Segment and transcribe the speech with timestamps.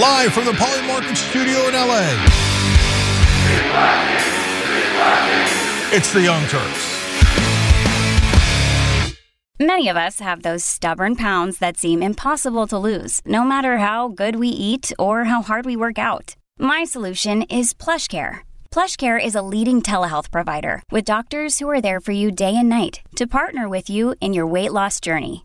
[0.00, 2.02] live from the Polymarket studio in LA.
[5.92, 6.90] It's the Young Turks.
[9.60, 14.08] Many of us have those stubborn pounds that seem impossible to lose, no matter how
[14.08, 16.34] good we eat or how hard we work out.
[16.58, 18.38] My solution is PlushCare.
[18.72, 22.68] PlushCare is a leading telehealth provider with doctors who are there for you day and
[22.68, 25.44] night to partner with you in your weight loss journey.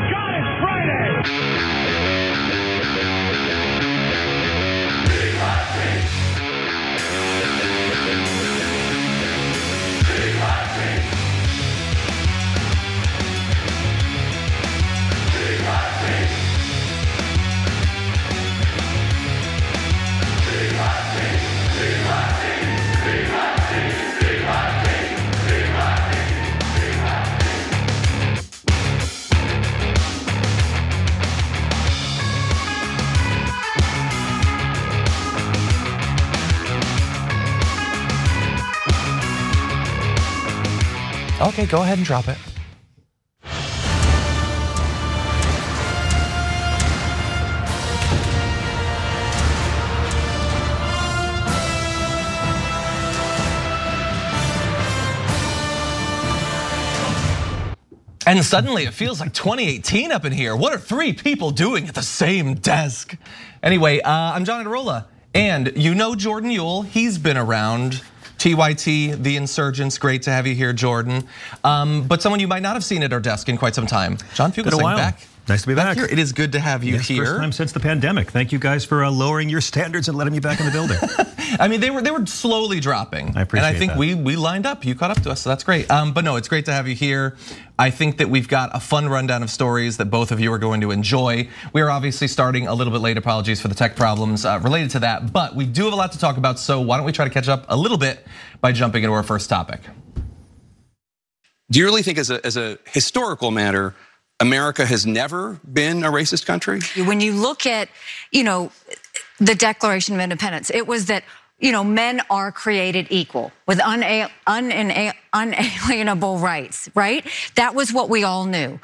[41.41, 42.37] Okay, go ahead and drop it.
[58.27, 60.55] And suddenly it feels like 2018 up in here.
[60.55, 63.17] What are three people doing at the same desk?
[63.63, 66.85] Anyway, uh, I'm John Iadarola, and you know Jordan Uhl.
[66.85, 68.03] He's been around.
[68.41, 71.27] TYT, the insurgents, great to have you here, Jordan.
[71.63, 74.17] Um, but someone you might not have seen at our desk in quite some time.
[74.33, 75.27] John Fugelsang back.
[75.47, 75.97] Nice to be back.
[75.97, 76.05] here.
[76.05, 77.25] It is good to have you Yes, here.
[77.25, 78.29] First time since the pandemic.
[78.31, 80.97] Thank you guys for uh, lowering your standards and letting me back in the building.
[81.59, 83.35] I mean, they were they were slowly dropping.
[83.35, 83.97] I appreciate And I think that.
[83.97, 84.85] we we lined up.
[84.85, 85.89] You caught up to us, so that's great.
[85.91, 87.35] Um, but no, it's great to have you here.
[87.77, 90.59] I think that we've got a fun rundown of stories that both of you are
[90.59, 91.49] going to enjoy.
[91.73, 93.17] We are obviously starting a little bit late.
[93.17, 96.11] Apologies for the tech problems uh, related to that, but we do have a lot
[96.13, 96.59] to talk about.
[96.59, 98.25] So why don't we try to catch up a little bit
[98.61, 99.81] by jumping into our first topic?
[101.71, 103.95] Do you really think, as a, as a historical matter,
[104.41, 106.81] America has never been a racist country?
[107.05, 107.87] When you look at,
[108.31, 108.71] you know,
[109.39, 111.23] the Declaration of Independence, it was that,
[111.59, 117.23] you know, men are created equal with unalienable rights, right?
[117.55, 118.79] That was what we all knew.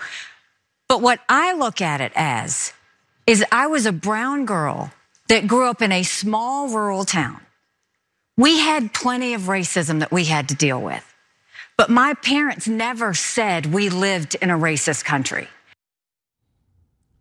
[0.87, 2.71] But what I look at it as
[3.25, 4.91] is I was a brown girl
[5.27, 7.41] that grew up in a small rural town.
[8.37, 11.06] We had plenty of racism that we had to deal with.
[11.77, 15.47] But my parents never said we lived in a racist country.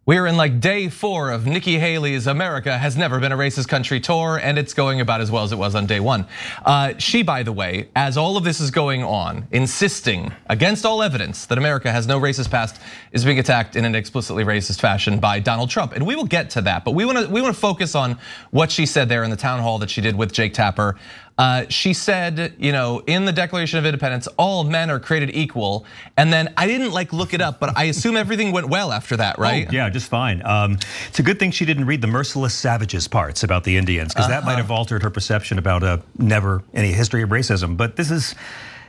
[0.06, 3.98] We're in like day four of Nikki Haley's America Has Never Been a Racist Country
[3.98, 6.28] tour, and it's going about as well as it was on day one.
[6.64, 11.02] Uh, she, by the way, as all of this is going on, insisting against all
[11.02, 12.80] evidence that America has no racist past,
[13.10, 15.92] is being attacked in an explicitly racist fashion by Donald Trump.
[15.92, 18.16] And we will get to that, but we wanna, we wanna focus on
[18.52, 20.96] what she said there in the town hall that she did with Jake Tapper.
[21.38, 25.84] Uh, she said, you know, in the Declaration of Independence, all men are created equal.
[26.16, 29.18] And then I didn't like look it up, but I assume everything went well after
[29.18, 29.66] that, right?
[29.68, 30.40] Oh, yeah, just fine.
[30.46, 34.14] Um, it's a good thing she didn't read the merciless savages parts about the Indians,
[34.14, 34.46] because that Uh-huh.
[34.52, 37.76] might have altered her perception about uh, never any history of racism.
[37.76, 38.34] But this is.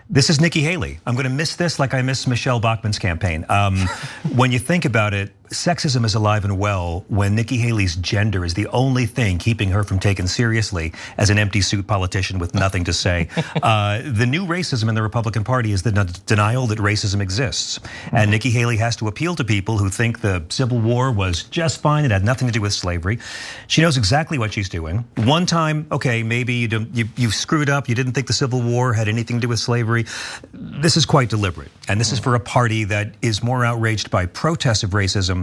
[0.10, 1.02] This is Nikki Haley.
[1.06, 3.46] I'm going to miss this like I miss Michele Bachmann's campaign.
[3.50, 3.78] Um,
[4.38, 8.54] when you think about it, sexism is alive and well when Nikki Haley's gender is
[8.54, 12.84] the only thing keeping her from taken seriously as an empty suit politician with nothing
[12.86, 13.28] to say.
[13.64, 17.80] Uh, the new racism in the Republican Party is the den- denial that racism exists.
[18.12, 21.82] And Nikki Haley has to appeal to people who think the Civil War was just
[21.82, 23.20] fine, and had nothing to do with slavery.
[23.68, 25.06] She knows exactly what she's doing.
[25.16, 28.94] One time, okay, maybe you, you, you screwed up, you didn't think the Civil War
[28.94, 30.06] had anything to do with slavery.
[30.54, 31.72] This is quite deliberate.
[31.90, 35.37] And this is for a party that is more outraged by protests of racism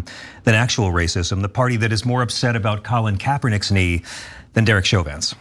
[0.44, 4.02] than actual racism, the party that is more upset about Colin Kaepernick's knee
[4.54, 5.34] than Derek Chauvin's.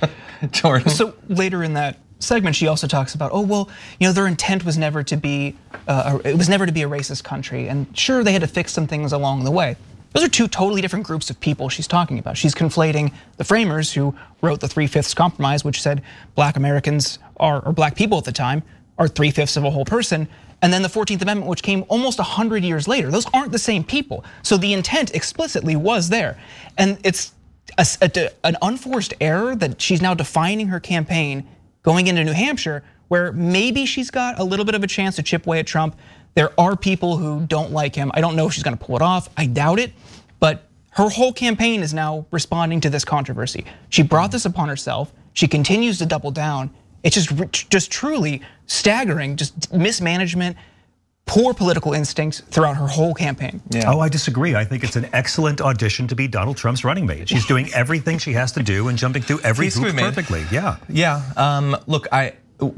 [0.50, 0.90] Jordan.
[0.90, 3.68] So later in that segment, she also talks about, oh well,
[3.98, 5.56] you know, their intent was never to be,
[5.88, 8.72] uh, it was never to be a racist country, and sure they had to fix
[8.72, 9.76] some things along the way.
[10.12, 12.36] Those are two totally different groups of people she's talking about.
[12.36, 16.02] She's conflating the framers who wrote the Three Fifths Compromise, which said
[16.34, 18.62] Black Americans are, or Black people at the time,
[18.98, 20.28] are three fifths of a whole person,
[20.62, 23.10] and then the 14th Amendment, which came almost 100 years later.
[23.10, 24.24] Those aren't the same people.
[24.42, 26.38] So the intent explicitly was there.
[26.78, 27.32] And it's
[27.76, 31.46] a, a- an unforced error that she's now defining her campaign
[31.82, 35.22] going into New Hampshire, where maybe she's got a little bit of a chance to
[35.22, 35.96] chip away at Trump.
[36.34, 38.10] There are people who don't like him.
[38.14, 39.28] I don't know if she's going to pull it off.
[39.36, 39.92] I doubt it.
[40.40, 43.64] But her whole campaign is now responding to this controversy.
[43.88, 45.12] She brought this upon herself.
[45.34, 46.70] She continues to double down.
[47.02, 50.56] It's just just truly staggering, just mismanagement,
[51.26, 53.60] poor political instincts throughout her whole campaign.
[53.70, 53.90] Yeah.
[53.92, 54.54] Oh, I disagree.
[54.54, 57.28] I think it's an excellent audition to be Donald Trump's running mate.
[57.28, 60.44] She's doing everything she has to do and jumping through every hoop perfectly.
[60.50, 60.76] Yeah.
[60.88, 61.22] Yeah.
[61.36, 62.34] Um, look, I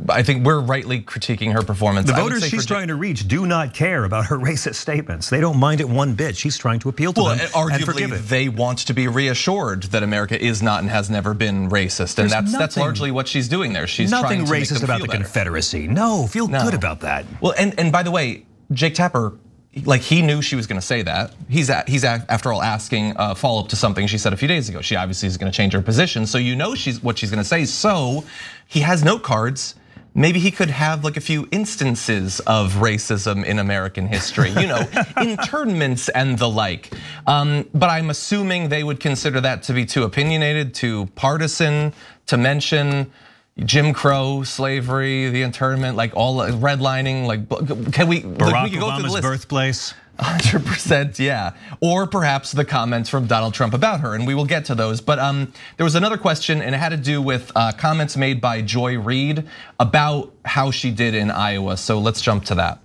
[0.08, 2.06] I think we're rightly critiquing her performance.
[2.06, 5.30] The voters she's trying to reach do not care about her racist statements.
[5.30, 6.36] They don't mind it one bit.
[6.36, 7.48] She's trying to appeal to well, them.
[7.48, 12.18] Arguably, they want to be reassured that America is not and has never been racist,
[12.18, 13.86] and There's that's nothing, that's largely what she's doing there.
[13.86, 15.18] She's nothing trying to racist about the better.
[15.18, 15.86] Confederacy.
[15.88, 16.62] No, feel no.
[16.62, 17.24] good about that.
[17.40, 19.38] Well, and and by the way, Jake Tapper
[19.84, 21.34] like he knew she was going to say that.
[21.48, 24.36] He's at, he's at, after all asking a follow up to something she said a
[24.36, 24.80] few days ago.
[24.80, 27.42] She obviously is going to change her position, so you know she's what she's going
[27.42, 27.64] to say.
[27.64, 28.24] So
[28.66, 29.74] he has note cards
[30.14, 34.80] maybe he could have like a few instances of racism in American history, you know,
[35.20, 36.92] internments and the like.
[37.26, 41.92] Um, but I'm assuming they would consider that to be too opinionated, too partisan
[42.26, 43.10] to mention.
[43.58, 47.48] Jim Crow, slavery, the internment, like all redlining, like
[47.92, 48.22] can we?
[48.22, 49.22] Barack like, we could go Obama's through the list.
[49.22, 49.94] birthplace.
[50.18, 51.54] 100%, yeah.
[51.80, 55.00] Or perhaps the comments from Donald Trump about her, and we will get to those.
[55.00, 58.40] But um, there was another question, and it had to do with uh, comments made
[58.40, 59.44] by Joy Reid
[59.80, 61.76] about how she did in Iowa.
[61.76, 62.78] So let's jump to that.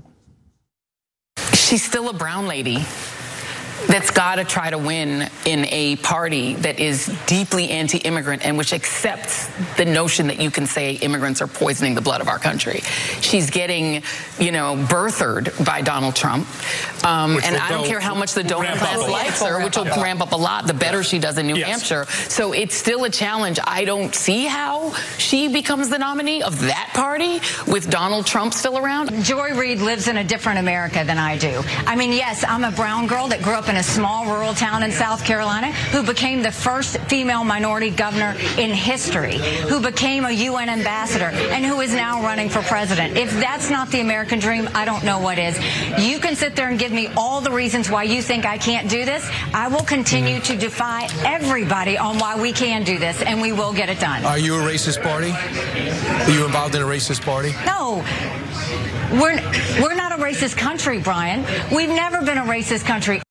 [1.54, 2.84] She's still a brown lady
[3.88, 8.74] that's got to try to win in a party that is deeply anti-immigrant and which
[8.74, 9.48] accepts
[9.78, 12.82] the notion that you can say immigrants are poisoning the blood of our country.
[13.22, 14.04] She's getting,
[14.40, 16.48] you know, birthered by Donald Trump,
[17.06, 20.02] um, and I don't care how much the donor class likes her, which will yeah.
[20.02, 20.68] ramp up a lot.
[20.68, 21.70] The better she does in New yes.
[21.70, 23.60] Hampshire, so it's still a challenge.
[23.64, 28.78] I don't see how she becomes the nominee of that party with Donald Trump still
[28.78, 29.24] around.
[29.24, 31.64] Joy Reid lives in a different America than I do.
[31.86, 34.82] I mean, yes, I'm a brown girl that grew up in a small rural town
[34.82, 39.38] in South Carolina who became the first female minority governor in history,
[39.70, 43.16] who became a UN ambassador, and who is now running for president.
[43.16, 45.56] If that's not the American dream, I don't know what is.
[46.00, 48.90] You can sit there and give me all the reasons why you think I can't
[48.90, 49.30] do this.
[49.54, 50.54] I will continue mm-hmm.
[50.54, 54.26] to defy everybody on why we can do this, and we will get it done.
[54.26, 55.32] Are you a racist party?
[55.32, 57.54] Are you involved in a racist party?
[57.68, 58.04] No.
[59.12, 59.36] We're,
[59.80, 61.46] we're not a racist country, Brian.
[61.74, 63.22] We've never been a racist country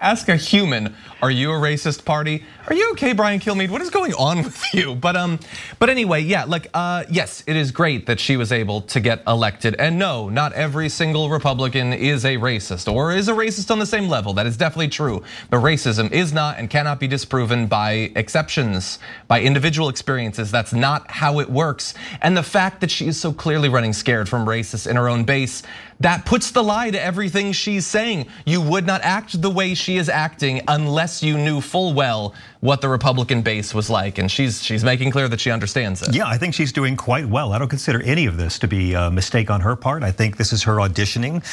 [0.00, 2.44] ask a human, are you a racist party?
[2.68, 3.70] Are you okay, Brian Kilmeade?
[3.70, 4.94] What is going on with you?
[4.94, 5.40] But um,
[5.78, 9.22] but anyway, yeah, like uh, yes, it is great that she was able to get
[9.26, 9.74] elected.
[9.78, 13.86] And no, not every single Republican is a racist or is a racist on the
[13.86, 14.32] same level.
[14.32, 15.22] That is definitely true.
[15.50, 20.50] But racism is not and cannot be disproven by exceptions, by individual experiences.
[20.50, 21.94] That's not how it works.
[22.22, 25.24] And the fact that she is so clearly running scared from racists in her own
[25.24, 25.62] base
[26.00, 28.28] that puts the lie to everything she's saying.
[28.46, 32.80] You would not act the way she is acting unless you knew full well what
[32.80, 34.18] the Republican base was like.
[34.18, 36.14] And she's she's making clear that she understands it.
[36.14, 37.52] Yeah, I think she's doing quite well.
[37.52, 40.02] I don't consider any of this to be a mistake on her part.
[40.02, 41.44] I think this is her auditioning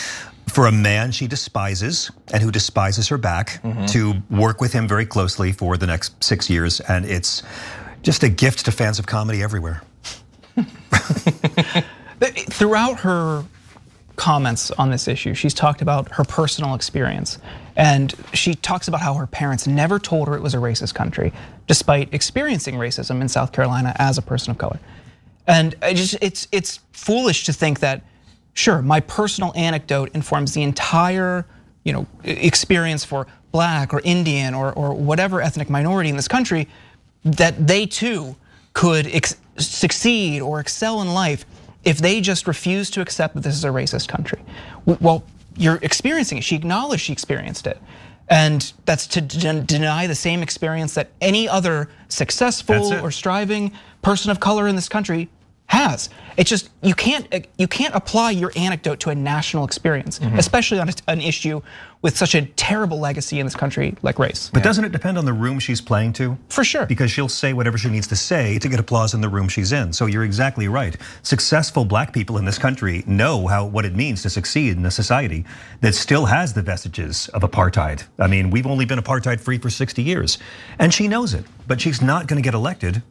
[0.47, 3.87] for a man she despises and who despises her back mm -hmm.
[3.91, 6.81] to work with him very closely for the next six years.
[6.81, 7.43] And it's
[8.03, 9.81] just a gift to fans of comedy everywhere.
[12.49, 13.43] Throughout her
[14.15, 15.33] comments on this issue.
[15.33, 17.37] She's talked about her personal experience.
[17.75, 21.33] And she talks about how her parents never told her it was a racist country,
[21.67, 24.79] despite experiencing racism in South Carolina as a person of color.
[25.47, 28.03] And I just, it's, it's foolish to think that,
[28.53, 31.45] sure, my personal anecdote informs the entire
[31.83, 36.67] you know, experience for black or Indian or, or whatever ethnic minority in this country,
[37.23, 38.35] that they too
[38.73, 39.09] could
[39.57, 41.45] succeed or excel in life
[41.85, 44.43] if they just refuse to accept that this is a racist country.
[44.85, 45.23] Well,
[45.55, 46.43] you're experiencing it.
[46.43, 47.79] She acknowledged she experienced it.
[48.27, 54.39] And that's to deny the same experience that any other successful or striving person of
[54.39, 55.29] color in this country
[55.67, 56.09] has.
[56.37, 60.37] It's just you can't you can't apply your anecdote to a national experience, mm -hmm.
[60.37, 61.61] especially on an issue
[62.01, 64.49] with such a terrible legacy in this country like race.
[64.53, 64.67] But yeah.
[64.67, 66.37] doesn't it depend on the room she's playing to?
[66.49, 66.85] For sure.
[66.85, 69.71] Because she'll say whatever she needs to say to get applause in the room she's
[69.71, 69.93] in.
[69.93, 70.97] So you're exactly right.
[71.23, 74.91] Successful black people in this country know how what it means to succeed in a
[74.91, 75.45] society
[75.81, 78.03] that still has the vestiges of apartheid.
[78.25, 80.37] I mean, we've only been apartheid free for 60 years.
[80.77, 83.01] And she knows it, but she's not going to get elected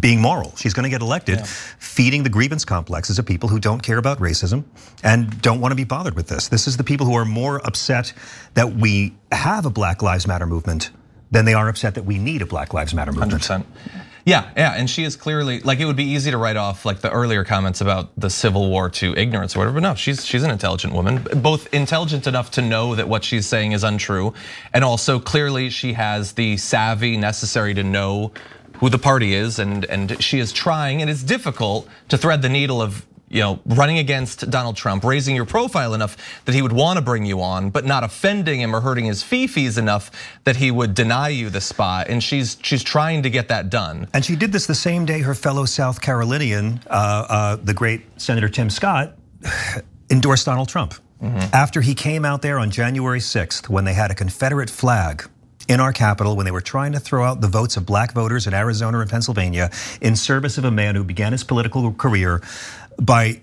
[0.00, 0.54] being moral.
[0.56, 1.44] She's going to get elected yeah.
[1.44, 4.64] feeding the grievance complexes of people who don't care about racism
[5.02, 6.48] and don't want to be bothered with this.
[6.48, 8.12] This is the people who are more upset
[8.54, 10.90] that we have a Black Lives Matter movement
[11.30, 13.42] than they are upset that we need a Black Lives Matter movement.
[13.42, 13.64] 100%.
[14.24, 17.00] Yeah, yeah, and she is clearly like it would be easy to write off like
[17.00, 19.74] the earlier comments about the Civil War to ignorance or whatever.
[19.74, 23.46] But no, she's she's an intelligent woman, both intelligent enough to know that what she's
[23.46, 24.32] saying is untrue,
[24.72, 28.30] and also clearly she has the savvy necessary to know
[28.82, 32.48] who the party is, and and she is trying, and it's difficult to thread the
[32.48, 36.72] needle of you know, running against Donald Trump, raising your profile enough that he would
[36.72, 40.10] want to bring you on, but not offending him or hurting his fees enough
[40.44, 42.08] that he would deny you the spot.
[42.10, 44.06] And she's she's trying to get that done.
[44.12, 48.02] And she did this the same day her fellow South Carolinian, uh, uh, the great
[48.20, 49.16] Senator Tim Scott,
[50.10, 50.94] endorsed Donald Trump.
[51.22, 51.54] Mm-hmm.
[51.54, 55.30] After he came out there on January 6th, when they had a Confederate flag
[55.68, 58.46] in our Capitol when they were trying to throw out the votes of black voters
[58.46, 62.42] in Arizona and Pennsylvania in service of a man who began his political career
[63.00, 63.40] by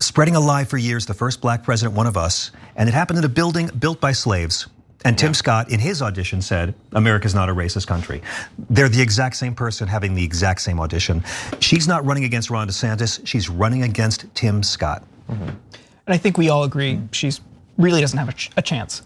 [0.00, 3.18] spreading a lie for years, the first black president, one of us, and it happened
[3.18, 4.66] in a building built by slaves.
[5.04, 5.32] And Tim yeah.
[5.32, 8.22] Scott, in his audition, said, America's not a racist country.
[8.70, 11.24] They're the exact same person having the exact same audition.
[11.58, 15.02] She's not running against Ron DeSantis, she's running against Tim Scott.
[15.28, 15.42] Mm-hmm.
[15.44, 17.32] And I think we all agree she
[17.78, 19.02] really doesn't have a, ch- a chance.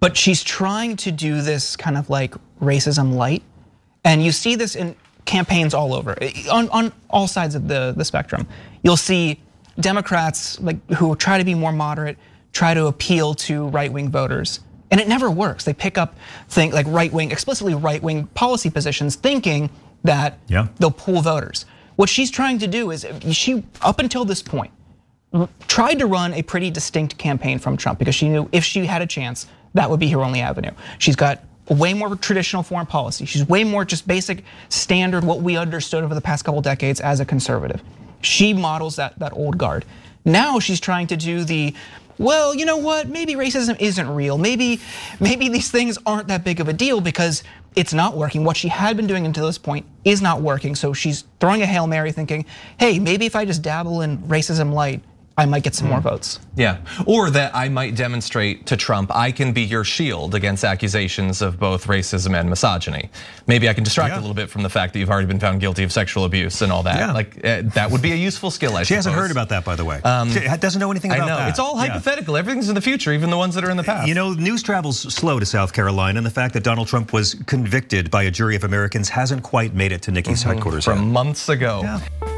[0.00, 3.42] But she's trying to do this kind of like racism light.
[4.04, 6.16] And you see this in campaigns all over,
[6.52, 8.46] on, on all sides of the, the spectrum.
[8.82, 9.40] You'll see
[9.80, 12.16] Democrats like who try to be more moderate,
[12.52, 14.60] try to appeal to right-wing voters.
[14.90, 15.64] And it never works.
[15.64, 16.14] They pick up
[16.48, 19.68] think like right-wing, explicitly right-wing policy positions, thinking
[20.04, 20.68] that yeah.
[20.78, 21.66] they'll pull voters.
[21.96, 24.70] What she's trying to do is she, up until this point,
[25.66, 29.02] tried to run a pretty distinct campaign from Trump because she knew if she had
[29.02, 29.46] a chance,
[29.76, 30.72] that would be her only avenue.
[30.98, 33.26] She's got way more traditional foreign policy.
[33.26, 37.20] She's way more just basic standard what we understood over the past couple decades as
[37.20, 37.82] a conservative.
[38.22, 39.84] She models that that old guard.
[40.24, 41.74] Now she's trying to do the
[42.18, 43.08] well, you know what?
[43.08, 44.38] Maybe racism isn't real.
[44.38, 44.80] Maybe
[45.20, 47.42] maybe these things aren't that big of a deal because
[47.74, 48.44] it's not working.
[48.44, 50.74] What she had been doing until this point is not working.
[50.74, 52.46] So she's throwing a Hail Mary thinking,
[52.78, 55.02] "Hey, maybe if I just dabble in racism light,
[55.38, 56.08] I might get some more hmm.
[56.08, 56.40] votes.
[56.56, 61.42] Yeah, or that I might demonstrate to Trump I can be your shield against accusations
[61.42, 63.10] of both racism and misogyny.
[63.46, 64.18] Maybe I can distract yeah.
[64.18, 66.62] a little bit from the fact that you've already been found guilty of sexual abuse
[66.62, 66.98] and all that.
[66.98, 67.12] Yeah.
[67.12, 68.76] Like eh, that would be a useful skill.
[68.76, 68.96] I she suppose.
[68.96, 70.00] hasn't heard about that, by the way.
[70.02, 71.50] Um, she doesn't know anything about I know that.
[71.50, 72.34] it's all hypothetical.
[72.34, 72.40] Yeah.
[72.40, 74.08] Everything's in the future, even the ones that are in the past.
[74.08, 77.34] You know, news travels slow to South Carolina, and the fact that Donald Trump was
[77.46, 80.52] convicted by a jury of Americans hasn't quite made it to Nikki's mm-hmm.
[80.52, 81.12] headquarters from yet.
[81.12, 81.82] months ago.
[81.84, 82.35] Uh,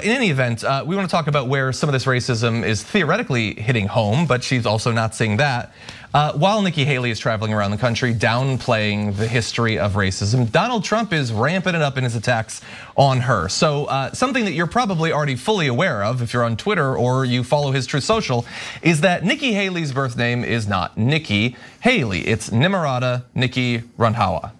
[0.00, 2.84] in any event, uh, we want to talk about where some of this racism is
[2.84, 5.72] theoretically hitting home, but she's also not seeing that.
[6.14, 10.84] Uh, while Nikki Haley is traveling around the country downplaying the history of racism, Donald
[10.84, 12.60] Trump is ramping it up in his attacks
[12.96, 13.48] on her.
[13.48, 17.24] So, uh, something that you're probably already fully aware of if you're on Twitter or
[17.24, 18.44] you follow his Truth Social
[18.82, 24.52] is that Nikki Haley's birth name is not Nikki Haley, it's Nimarata Nikki Randhawa.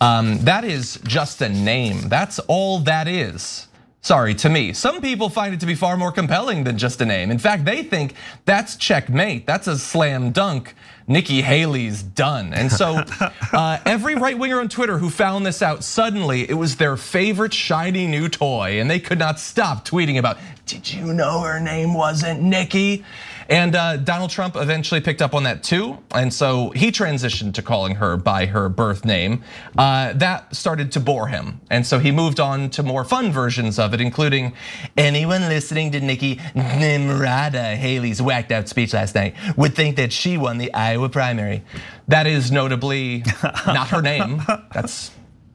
[0.00, 2.08] Um, that is just a name.
[2.08, 3.68] That's all that is.
[4.04, 4.72] Sorry, to me.
[4.72, 7.30] Some people find it to be far more compelling than just a name.
[7.30, 9.46] In fact, they think that's checkmate.
[9.46, 10.74] That's a slam dunk.
[11.06, 12.52] Nikki Haley's done.
[12.52, 13.04] And so
[13.52, 17.54] uh, every right winger on Twitter who found this out, suddenly it was their favorite
[17.54, 18.80] shiny new toy.
[18.80, 23.04] And they could not stop tweeting about, did you know her name wasn't Nikki?
[23.48, 25.98] And uh, Donald Trump eventually picked up on that too.
[26.14, 29.42] And so he transitioned to calling her by her birth name.
[29.76, 31.60] Uh, that started to bore him.
[31.70, 34.54] And so he moved on to more fun versions of it, including
[34.96, 40.36] anyone listening to Nikki Nimrata Haley's whacked out speech last night would think that she
[40.36, 41.62] won the Iowa primary.
[42.08, 43.24] That is notably
[43.66, 44.42] not her name.
[44.72, 45.10] That's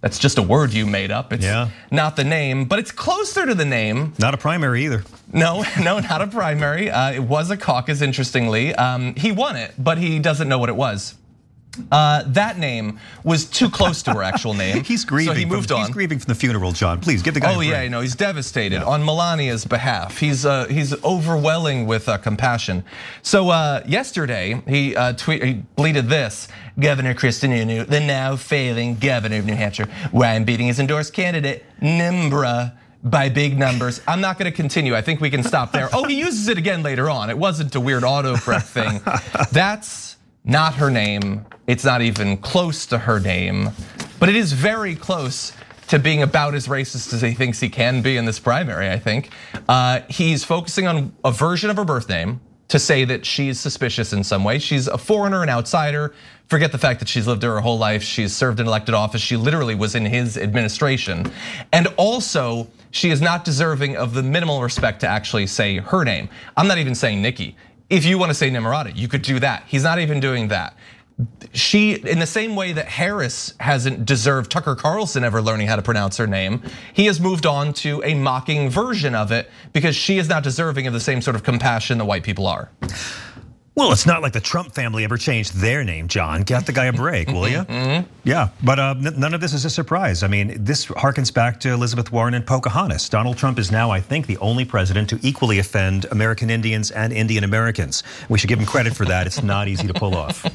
[0.07, 1.33] that's just a word you made up.
[1.33, 1.69] It's yeah.
[1.91, 4.13] not the name, but it's closer to the name.
[4.17, 5.03] Not a primary either.
[5.33, 6.89] No, no, not a primary.
[6.89, 8.73] Uh, it was a caucus, interestingly.
[8.73, 11.15] Um, he won it, but he doesn't know what it was.
[11.91, 14.83] Uh, that name was too close to her actual name.
[14.83, 15.33] he's grieving.
[15.33, 15.85] So he moved from, on.
[15.85, 16.99] He's grieving from the funeral, John.
[16.99, 17.55] Please give the guy.
[17.55, 18.01] Oh yeah, I know.
[18.01, 18.85] He's devastated yeah.
[18.85, 20.17] on Melania's behalf.
[20.17, 22.83] He's uh, he's overwhelming with uh, compassion.
[23.21, 26.47] So uh, yesterday he uh, tweet he bleated this:
[26.79, 31.13] Governor Chris Sununu, the now failing governor of New Hampshire, why I'm beating his endorsed
[31.13, 34.01] candidate Nimbra by big numbers.
[34.07, 34.95] I'm not going to continue.
[34.95, 35.89] I think we can stop there.
[35.93, 37.29] oh, he uses it again later on.
[37.29, 39.01] It wasn't a weird autocorrect thing.
[39.51, 40.06] That's
[40.47, 41.45] not her name.
[41.67, 43.69] It's not even close to her name,
[44.19, 45.51] but it is very close
[45.89, 48.99] to being about as racist as he thinks he can be in this primary, I
[48.99, 49.29] think.
[49.67, 54.11] Uh, he's focusing on a version of her birth name to say that she's suspicious
[54.11, 54.59] in some way.
[54.59, 56.13] She's a foreigner, an outsider.
[56.47, 58.03] Forget the fact that she's lived her whole life.
[58.03, 59.21] She's served in elected office.
[59.21, 61.31] She literally was in his administration.
[61.71, 66.29] And also, she is not deserving of the minimal respect to actually say her name.
[66.55, 67.55] I'm not even saying Nikki.
[67.89, 69.63] If you want to say Nimrata, you could do that.
[69.67, 70.75] He's not even doing that
[71.53, 75.81] she, in the same way that Harris hasn't deserved Tucker Carlson ever learning how to
[75.81, 76.61] pronounce her name,
[76.93, 80.85] he has moved on to a mocking version of it because she is not deserving
[80.85, 82.69] of the same sort of compassion that white people are.
[83.77, 86.41] Well, it's not like the Trump family ever changed their name, John.
[86.41, 87.57] Get the guy a break, will you?
[87.77, 88.09] Mm-hmm.
[88.23, 90.23] Yeah, but uh, none of this is a surprise.
[90.23, 93.07] I mean, this harkens back to Elizabeth Warren and Pocahontas.
[93.07, 97.13] Donald Trump is now, I think, the only president to equally offend American Indians and
[97.13, 98.03] Indian Americans.
[98.29, 99.27] We should give him credit for that.
[99.27, 100.45] It's not easy to pull off.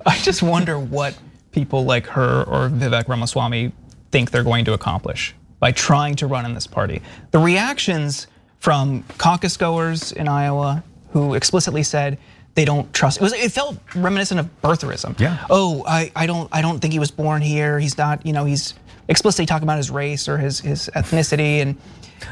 [0.06, 1.18] I just wonder what
[1.50, 3.72] people like her or Vivek Ramaswamy
[4.10, 7.02] think they're going to accomplish by trying to run in this party.
[7.32, 8.26] The reactions
[8.58, 12.18] from caucus goers in Iowa who explicitly said
[12.54, 13.18] they don't trust.
[13.18, 13.32] It was.
[13.32, 15.18] It felt reminiscent of birtherism.
[15.18, 15.46] Yeah.
[15.48, 16.48] Oh, I, I don't.
[16.52, 17.78] I don't think he was born here.
[17.78, 18.24] He's not.
[18.26, 18.74] You know, he's
[19.08, 21.76] explicitly talking about his race or his his ethnicity, and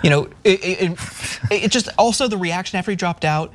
[0.03, 0.99] you know, it, it,
[1.51, 3.53] it just also the reaction after he dropped out.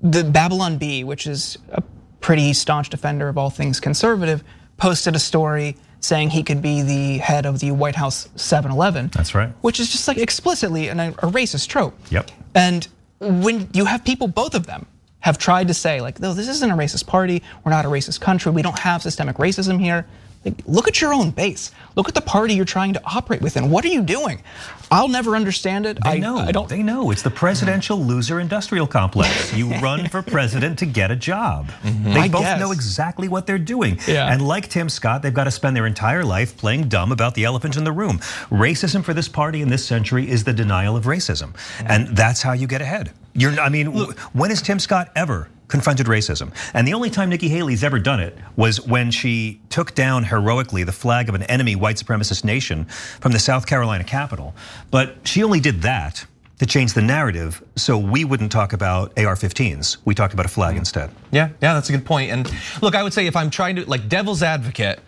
[0.00, 1.82] The Babylon Bee, which is a
[2.20, 4.44] pretty staunch defender of all things conservative,
[4.76, 9.08] posted a story saying he could be the head of the White House 7-Eleven.
[9.08, 9.50] That's right.
[9.62, 11.98] Which is just like explicitly a, a racist trope.
[12.10, 12.30] Yep.
[12.54, 12.86] And
[13.20, 14.86] when you have people, both of them,
[15.20, 17.42] have tried to say like, no, this isn't a racist party.
[17.64, 18.52] We're not a racist country.
[18.52, 20.06] We don't have systemic racism here.
[20.44, 21.72] Like, look at your own base.
[21.96, 23.70] Look at the party you're trying to operate within.
[23.70, 24.42] What are you doing?
[24.90, 25.98] I'll never understand it.
[26.02, 26.38] They I know.
[26.38, 26.68] I don't.
[26.68, 27.10] They know.
[27.10, 29.52] It's the presidential loser industrial complex.
[29.52, 31.70] You run for president to get a job.
[31.82, 32.12] Mm-hmm.
[32.14, 32.60] They I both guess.
[32.60, 33.98] know exactly what they're doing.
[34.06, 34.32] Yeah.
[34.32, 37.44] And like Tim Scott, they've got to spend their entire life playing dumb about the
[37.44, 38.18] elephant in the room.
[38.50, 41.86] Racism for this party in this century is the denial of racism, mm.
[41.88, 43.12] and that's how you get ahead.
[43.38, 43.58] You're.
[43.60, 43.86] I mean,
[44.32, 45.48] when has Tim Scott ever?
[45.68, 46.50] Confronted racism.
[46.72, 50.82] And the only time Nikki Haley's ever done it was when she took down heroically
[50.82, 52.86] the flag of an enemy white supremacist nation
[53.20, 54.54] from the South Carolina Capitol.
[54.90, 56.24] But she only did that
[56.58, 59.98] to change the narrative so we wouldn't talk about AR 15s.
[60.04, 60.78] We talked about a flag hmm.
[60.78, 61.10] instead.
[61.30, 62.30] Yeah, yeah, that's a good point.
[62.30, 62.50] And
[62.82, 65.00] look, I would say if I'm trying to, like, devil's advocate,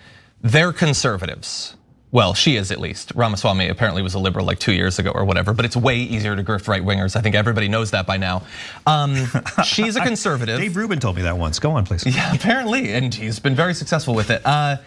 [0.42, 1.74] they're conservatives.
[2.12, 3.12] Well, she is at least.
[3.14, 6.34] Ramaswamy apparently was a liberal like two years ago or whatever, but it's way easier
[6.34, 7.14] to grift right wingers.
[7.14, 8.42] I think everybody knows that by now.
[8.84, 9.14] Um,
[9.64, 10.58] she's a conservative.
[10.58, 11.60] Dave Rubin told me that once.
[11.60, 12.04] Go on, please.
[12.04, 14.42] Yeah, apparently, and he's been very successful with it.
[14.44, 14.78] Uh,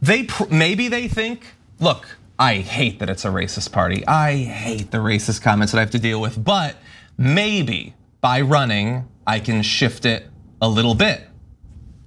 [0.00, 1.46] they maybe they think,
[1.78, 4.04] look, I hate that it's a racist party.
[4.06, 6.74] I hate the racist comments that I have to deal with, but
[7.16, 10.26] maybe by running, I can shift it
[10.60, 11.22] a little bit.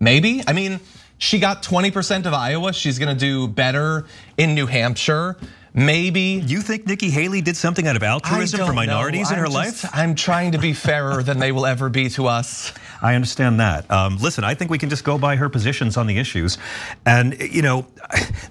[0.01, 0.43] Maybe.
[0.45, 0.81] I mean,
[1.17, 2.73] she got 20% of Iowa.
[2.73, 4.05] She's gonna do better
[4.37, 5.37] in New Hampshire.
[5.77, 6.41] Maybe.
[6.45, 9.85] You think Nikki Haley did something out of altruism for minorities in her I'm life?
[9.93, 12.71] I'm trying to be fairer than they will ever be to us.
[13.01, 13.91] I understand that.
[13.91, 16.57] Um, listen, I think we can just go by her positions on the issues.
[17.05, 17.85] And, you know,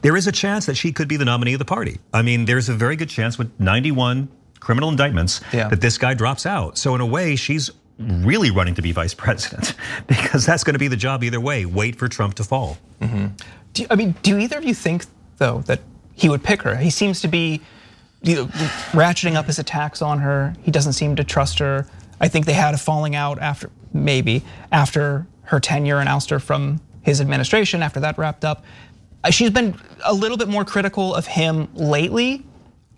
[0.03, 1.99] there is a chance that she could be the nominee of the party.
[2.13, 4.29] I mean, there's a very good chance with 91
[4.61, 5.69] criminal indictments Yeah.
[5.69, 6.77] that this guy drops out.
[6.77, 9.75] So, in a way, she's really running to be vice president
[10.07, 11.65] because that's going to be the job either way.
[11.67, 12.79] Wait for Trump to fall.
[13.01, 15.05] You, I mean, do either of you think
[15.39, 15.81] though that
[16.15, 16.77] he would pick her?
[16.77, 17.61] He seems to be
[18.23, 18.45] you know,
[18.93, 20.55] ratcheting up his attacks on her.
[20.63, 21.87] He doesn't seem to trust her.
[22.21, 26.81] I think they had a falling out after maybe after her tenure and ouster from
[27.03, 27.83] his administration.
[27.83, 28.65] After that wrapped up,
[29.23, 32.45] Uh, she's been a little bit more critical of him lately.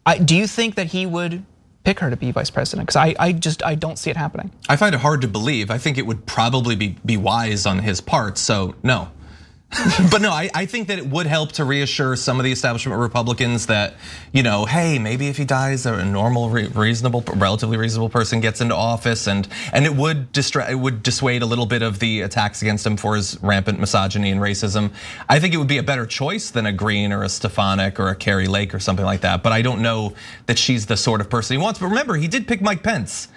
[0.05, 1.45] I, do you think that he would
[1.87, 2.89] pick her to be vice president?
[2.89, 4.51] Because I, I just I don't see it happening.
[4.69, 5.71] I find it hard to believe.
[5.71, 8.37] I think it would probably be be wise on his part.
[8.39, 9.09] So no.
[10.11, 12.99] but no, I, I think that it would help to reassure some of the establishment
[12.99, 13.95] Republicans that,
[14.33, 18.75] you know, hey, maybe if he dies, a normal, reasonable, relatively reasonable person gets into
[18.75, 22.63] office, and and it would distra- it would dissuade a little bit of the attacks
[22.63, 24.93] against him for his rampant misogyny and racism.
[25.29, 28.09] I think it would be a better choice than a Greene or a Stefanik or
[28.09, 29.43] a Kari Lake or something like that.
[29.43, 30.15] But I don't know
[30.47, 31.81] that she's the sort of person he wants.
[31.81, 33.29] But remember, he did pick Mike Pence.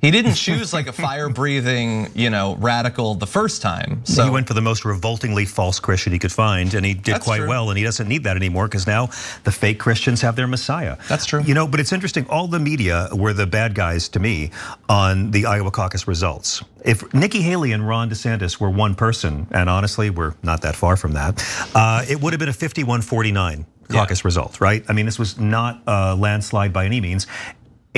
[0.00, 4.02] He didn't choose like a fire-breathing, you know, radical the first time.
[4.04, 7.14] So he went for the most revoltingly false Christian he could find, and he did
[7.14, 7.48] That's quite true.
[7.48, 7.70] well.
[7.70, 9.06] And he doesn't need that anymore because now
[9.42, 10.98] the fake Christians have their Messiah.
[11.08, 11.42] That's true.
[11.42, 12.26] You know, but it's interesting.
[12.28, 14.52] All the media were the bad guys to me
[14.88, 16.62] on the Iowa caucus results.
[16.84, 20.96] If Nikki Haley and Ron DeSantis were one person, and honestly, we're not that far
[20.96, 24.84] from that, uh, it would have been a 51-49 caucus result, right?
[24.88, 27.26] I mean, this was not a landslide by any means.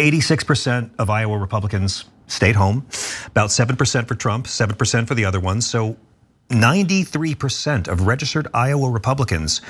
[0.01, 2.87] 86% of Iowa Republicans stayed home,
[3.27, 5.67] about 7% for Trump, 7% for the other ones.
[5.69, 5.97] So
[6.49, 9.61] 93% of registered Iowa Republicans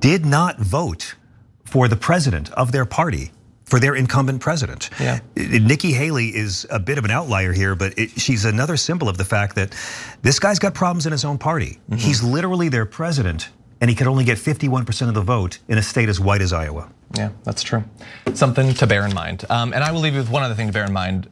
[0.00, 1.16] did not vote
[1.64, 3.32] for the president of their party
[3.64, 4.90] for their incumbent president.
[5.00, 5.20] Yeah.
[5.36, 9.16] Nikki Haley is a bit of an outlier here, but it, she's another symbol of
[9.16, 9.74] the fact that
[10.22, 11.80] this guy's got problems in his own party.
[11.90, 11.96] Mm-hmm.
[11.96, 13.48] He's literally their president,
[13.84, 16.54] and he could only get 51% of the vote in a state as white as
[16.54, 16.88] Iowa.
[17.14, 17.84] Yeah, that's true.
[18.32, 19.44] Something to bear in mind.
[19.50, 21.28] Um, and I will leave you with one other thing to bear in mind.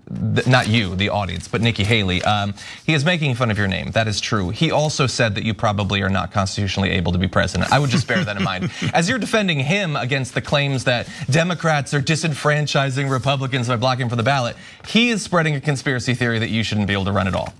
[0.46, 2.20] Not you, the audience, but Nikki Haley.
[2.20, 2.52] Um,
[2.84, 3.92] he is making fun of your name.
[3.92, 4.50] That is true.
[4.50, 7.72] He also said that you probably are not constitutionally able to be president.
[7.72, 8.70] I would just bear that in mind.
[8.92, 14.18] As you're defending him against the claims that Democrats are disenfranchising Republicans by blocking from
[14.18, 17.26] the ballot, he is spreading a conspiracy theory that you shouldn't be able to run
[17.26, 17.54] at all.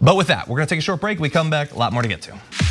[0.00, 1.18] But with that, we're going to take a short break.
[1.18, 2.67] We come back, a lot more to get to.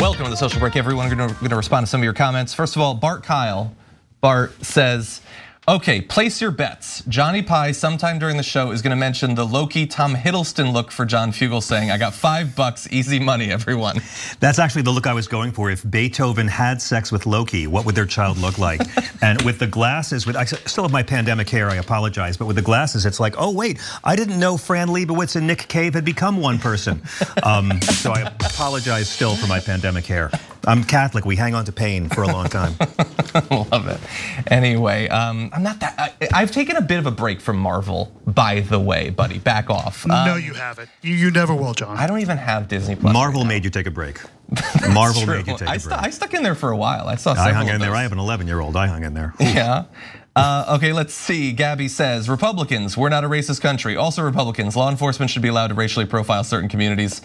[0.00, 1.10] Welcome to the social break, everyone.
[1.10, 2.54] We're going to respond to some of your comments.
[2.54, 3.76] First of all, Bart Kyle,
[4.22, 5.20] Bart says,
[5.68, 7.04] Okay, place your bets.
[7.06, 10.90] Johnny Pie, sometime during the show, is going to mention the Loki Tom Hiddleston look
[10.90, 14.00] for John Fugelsang, I got five bucks, easy money, everyone.
[14.40, 15.70] That's actually the look I was going for.
[15.70, 18.80] If Beethoven had sex with Loki, what would their child look like?
[19.22, 22.56] and with the glasses, with I still have my pandemic hair, I apologize, but with
[22.56, 26.06] the glasses, it's like, oh, wait, I didn't know Fran Lebowitz and Nick Cave had
[26.06, 27.02] become one person.
[27.42, 30.30] Um, so I apologize still for my pandemic hair.
[30.66, 31.24] I'm Catholic.
[31.24, 32.74] We hang on to pain for a long time.
[33.50, 34.00] Love it.
[34.50, 36.14] Anyway, um, I'm not that.
[36.32, 39.38] I, have taken a bit of a break from Marvel, by the way, buddy.
[39.38, 40.04] Back off.
[40.04, 40.90] Um, no, you haven't.
[41.02, 41.96] You, you never will, John.
[41.96, 43.12] I don't even have Disney Plus.
[43.12, 44.20] Marvel right made you take a break.
[44.92, 45.92] Marvel made you take a break.
[45.92, 47.08] I, I, stuck in there for a while.
[47.08, 47.32] I saw.
[47.32, 47.94] I hung in there.
[47.94, 48.76] I have an 11 year old.
[48.76, 49.34] I hung in there.
[49.40, 49.84] Yeah.
[50.36, 51.50] Uh, okay, let's see.
[51.50, 53.96] Gabby says Republicans, we're not a racist country.
[53.96, 57.20] Also, Republicans, law enforcement should be allowed to racially profile certain communities.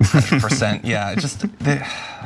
[0.00, 0.82] 100%.
[0.84, 1.46] yeah, just.
[1.62, 2.19] I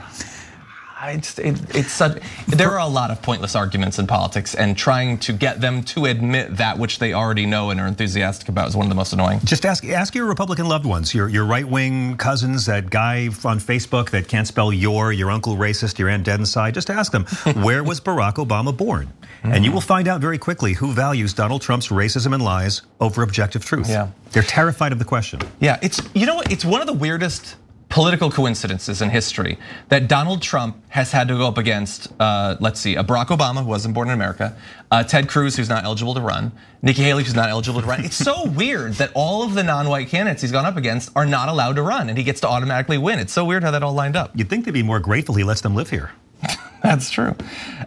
[1.16, 5.18] just, it, it's such, there are a lot of pointless arguments in politics, and trying
[5.18, 8.76] to get them to admit that which they already know and are enthusiastic about is
[8.76, 9.40] one of the most annoying.
[9.44, 13.58] Just ask ask your Republican loved ones, your your right wing cousins, that guy on
[13.58, 16.74] Facebook that can't spell your, your uncle racist, your aunt dead inside.
[16.74, 17.24] Just ask them,
[17.62, 19.06] where was Barack Obama born?
[19.06, 19.52] Mm-hmm.
[19.52, 23.22] And you will find out very quickly who values Donald Trump's racism and lies over
[23.22, 23.88] objective truth.
[23.88, 25.40] Yeah, they're terrified of the question.
[25.60, 27.56] Yeah, it's you know it's one of the weirdest
[27.94, 29.56] political coincidences in history
[29.88, 33.62] that Donald Trump has had to go up against, uh, let's see, a Barack Obama
[33.62, 34.56] who wasn't born in America,
[34.90, 36.50] uh, Ted Cruz who's not eligible to run,
[36.82, 38.04] Nikki Haley who's not eligible to run.
[38.04, 41.48] It's so weird that all of the non-white candidates he's gone up against are not
[41.48, 43.20] allowed to run and he gets to automatically win.
[43.20, 44.32] It's so weird how that all lined up.
[44.34, 46.10] You'd think they'd be more grateful he lets them live here.
[46.82, 47.36] That's true.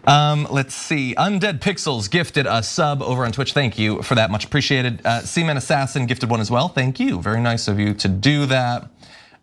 [0.06, 1.14] Um, let's see.
[1.16, 3.52] Undead Pixels gifted a sub over on Twitch.
[3.52, 4.30] Thank you for that.
[4.30, 5.04] Much appreciated.
[5.04, 6.68] Uh, Seaman Assassin gifted one as well.
[6.68, 7.20] Thank you.
[7.20, 8.88] Very nice of you to do that.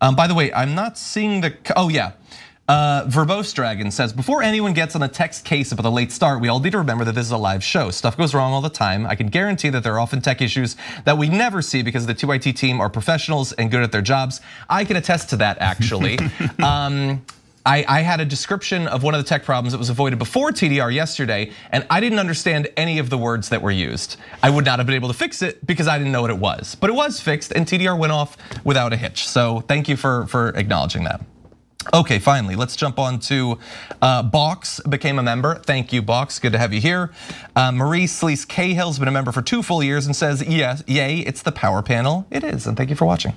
[0.00, 2.12] Um, by the way, I'm not seeing the, oh yeah.
[2.68, 6.40] Uh, Verbose Dragon says, before anyone gets on a text case about the late start,
[6.40, 7.90] we all need to remember that this is a live show.
[7.90, 9.06] Stuff goes wrong all the time.
[9.06, 12.14] I can guarantee that there are often tech issues that we never see because the
[12.14, 14.40] TYT team are professionals and good at their jobs.
[14.68, 16.18] I can attest to that actually.
[16.62, 17.24] um,
[17.66, 20.52] I, I, had a description of one of the tech problems that was avoided before
[20.52, 24.16] TDR yesterday, and I didn't understand any of the words that were used.
[24.40, 26.38] I would not have been able to fix it because I didn't know what it
[26.38, 26.76] was.
[26.76, 29.26] But it was fixed, and TDR went off without a hitch.
[29.28, 31.20] So thank you for, for acknowledging that.
[31.94, 33.58] Okay, finally, let's jump on to
[34.02, 35.54] uh, Box became a member.
[35.56, 36.38] Thank you, Box.
[36.38, 37.12] Good to have you here.
[37.54, 41.18] Uh, Marie Sleece Cahill's been a member for two full years and says, yes, yay,
[41.20, 42.26] it's the power panel.
[42.30, 43.34] It is, and thank you for watching.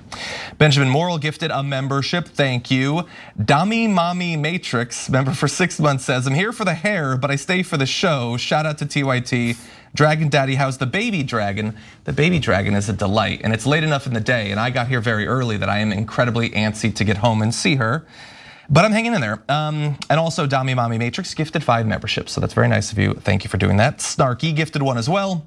[0.58, 2.26] Benjamin Morrill gifted a membership.
[2.26, 3.04] Thank you.
[3.38, 7.36] Dami Mommy Matrix, member for six months, says, I'm here for the hair, but I
[7.36, 8.36] stay for the show.
[8.36, 9.56] Shout out to TYT.
[9.94, 11.76] Dragon Daddy, how's the baby dragon?
[12.04, 14.70] The baby dragon is a delight, and it's late enough in the day, and I
[14.70, 18.06] got here very early that I am incredibly antsy to get home and see her.
[18.70, 19.42] But I'm hanging in there.
[19.48, 23.14] Um, and also, Dami Mommy Matrix gifted five memberships, so that's very nice of you.
[23.14, 23.98] Thank you for doing that.
[23.98, 25.46] Snarky gifted one as well.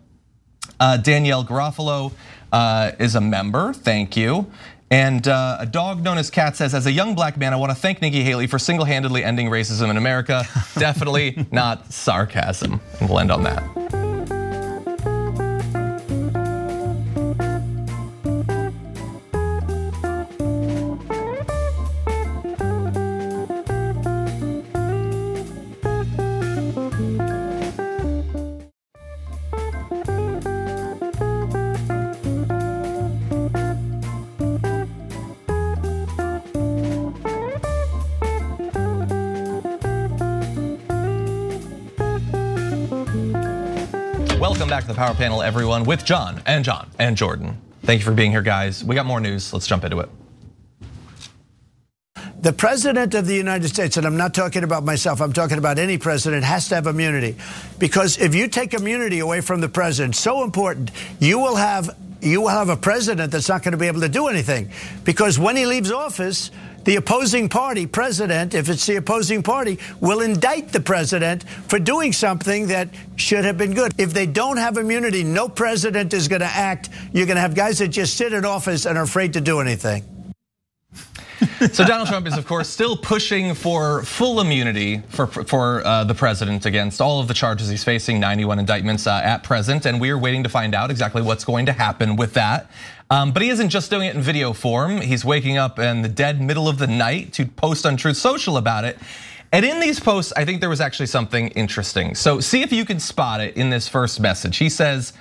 [0.79, 2.11] Uh, Danielle Garofalo
[2.51, 3.73] uh, is a member.
[3.73, 4.51] Thank you.
[4.91, 7.71] And uh, a dog known as Cat says, as a young black man, I want
[7.71, 10.43] to thank Nikki Haley for single-handedly ending racism in America.
[10.77, 12.79] Definitely not sarcasm.
[12.99, 14.02] And we'll end on that.
[45.13, 47.61] Power Panel, everyone, with John and John and Jordan.
[47.83, 48.83] Thank you for being here, guys.
[48.83, 49.53] We got more news.
[49.53, 50.09] Let's jump into it.
[52.41, 55.77] The president of the United States, and I'm not talking about myself, I'm talking about
[55.77, 57.35] any president, has to have immunity.
[57.77, 62.41] Because if you take immunity away from the president, so important, you will have you
[62.41, 64.71] will have a president that's not going to be able to do anything.
[65.03, 66.51] Because when he leaves office,
[66.85, 72.11] the opposing party, president, if it's the opposing party, will indict the president for doing
[72.13, 73.93] something that should have been good.
[73.97, 76.89] If they don't have immunity, no president is going to act.
[77.13, 79.59] You're going to have guys that just sit in office and are afraid to do
[79.59, 80.03] anything.
[81.71, 86.13] so Donald Trump is, of course, still pushing for full immunity for for uh, the
[86.13, 90.09] president against all of the charges he's facing, 91 indictments uh, at present, and we
[90.09, 92.69] are waiting to find out exactly what's going to happen with that.
[93.13, 94.99] Um, but he isn't just doing it in video form.
[94.99, 98.57] He's waking up in the dead middle of the night to post on Truth Social
[98.57, 98.97] about it.
[99.51, 102.15] And in these posts, I think there was actually something interesting.
[102.15, 104.57] So see if you can spot it in this first message.
[104.57, 105.13] He says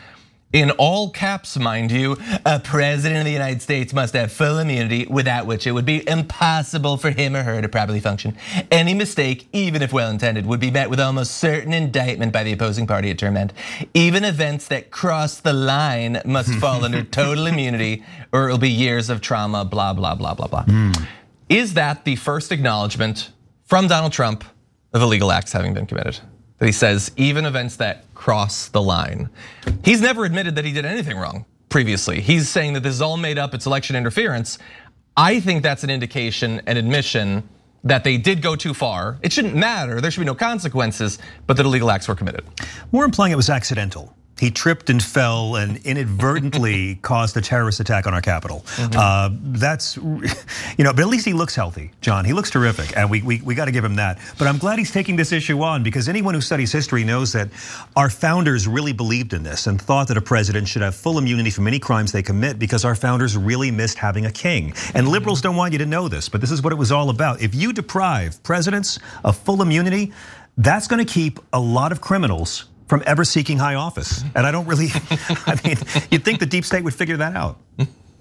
[0.53, 5.07] in all caps, mind you, a president of the United States must have full immunity,
[5.07, 8.37] without which it would be impossible for him or her to properly function.
[8.71, 12.53] Any mistake, even if well intended, would be met with almost certain indictment by the
[12.53, 13.53] opposing party at term end.
[13.95, 19.09] Even events that cross the line must fall under total immunity, or it'll be years
[19.09, 20.65] of trauma, blah, blah, blah, blah, blah.
[20.65, 21.07] Mm.
[21.49, 23.31] Is that the first acknowledgement
[23.65, 24.45] from Donald Trump
[24.93, 26.19] of illegal acts having been committed?
[26.59, 29.29] That he says, even events that cross the line.
[29.85, 32.21] He's never admitted that he did anything wrong previously.
[32.21, 34.59] He's saying that this is all made up, it's election interference.
[35.17, 37.43] I think that's an indication, an admission
[37.83, 39.19] that they did go too far.
[39.23, 42.45] It shouldn't matter, there should be no consequences, but that illegal acts were committed.
[42.93, 48.07] More implying it was accidental he tripped and fell and inadvertently caused a terrorist attack
[48.07, 48.65] on our Capitol.
[48.77, 48.99] Mm-hmm.
[48.99, 52.25] Uh, that's, you know, but at least he looks healthy, John.
[52.25, 54.19] He looks terrific, and we, we, we got to give him that.
[54.39, 57.51] But I'm glad he's taking this issue on because anyone who studies history knows that
[57.95, 61.51] our founders really believed in this and thought that a president should have full immunity
[61.51, 64.75] from any crimes they commit because our founders really missed having a king.
[64.95, 67.11] And liberals don't want you to know this, but this is what it was all
[67.11, 67.41] about.
[67.41, 70.13] If you deprive presidents of full immunity,
[70.57, 74.19] that's going to keep a lot of criminals from ever seeking high office.
[74.19, 74.37] Mm-hmm.
[74.37, 74.89] And I don't really,
[75.47, 75.79] I mean,
[76.11, 77.57] you'd think the deep state would figure that out.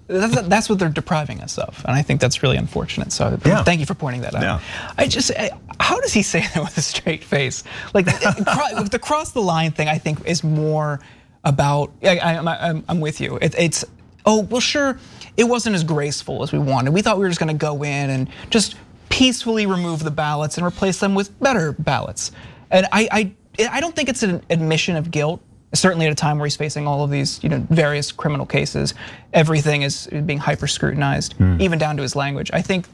[0.06, 3.12] That's what they're depriving us of, and I think that's really unfortunate.
[3.12, 3.64] So yeah.
[3.64, 4.42] thank you for pointing that out.
[4.42, 4.60] Yeah.
[4.96, 5.30] I just,
[5.78, 7.64] how does he say that with a straight face?
[7.92, 11.00] Like the cross the line thing, I think is more
[11.44, 11.92] about.
[12.02, 13.36] I, am with you.
[13.42, 13.84] It, it's
[14.24, 14.98] oh well, sure,
[15.36, 16.94] it wasn't as graceful as we wanted.
[16.94, 18.76] We thought we were just going to go in and just
[19.10, 22.32] peacefully remove the ballots and replace them with better ballots.
[22.70, 25.40] And I, I I don't think it's an admission of guilt.
[25.74, 28.92] Certainly at a time where he's facing all of these, you know, various criminal cases,
[29.32, 31.58] everything is being hyper scrutinized, mm.
[31.62, 32.50] even down to his language.
[32.52, 32.86] I think,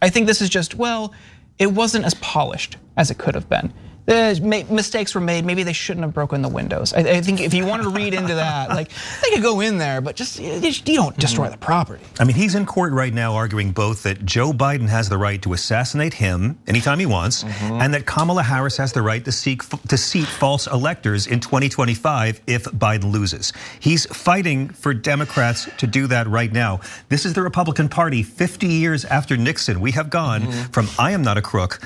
[0.00, 1.12] I think this is just well,
[1.58, 3.72] it wasn't as polished as it could have been
[4.06, 5.44] mistakes were made.
[5.44, 6.92] Maybe they shouldn't have broken the windows.
[6.92, 8.90] I, think if you wanted to read into that, like
[9.22, 12.02] they could go in there, but just you don't destroy the property.
[12.18, 15.40] I mean, he's in court right now arguing both that Joe Biden has the right
[15.42, 17.80] to assassinate him anytime he wants, mm-hmm.
[17.80, 22.40] and that Kamala Harris has the right to seek to seat false electors in 2025
[22.46, 23.52] if Biden loses.
[23.78, 26.80] He's fighting for Democrats to do that right now.
[27.08, 29.80] This is the Republican Party 50 years after Nixon.
[29.80, 30.72] We have gone mm-hmm.
[30.72, 31.80] from I am not a crook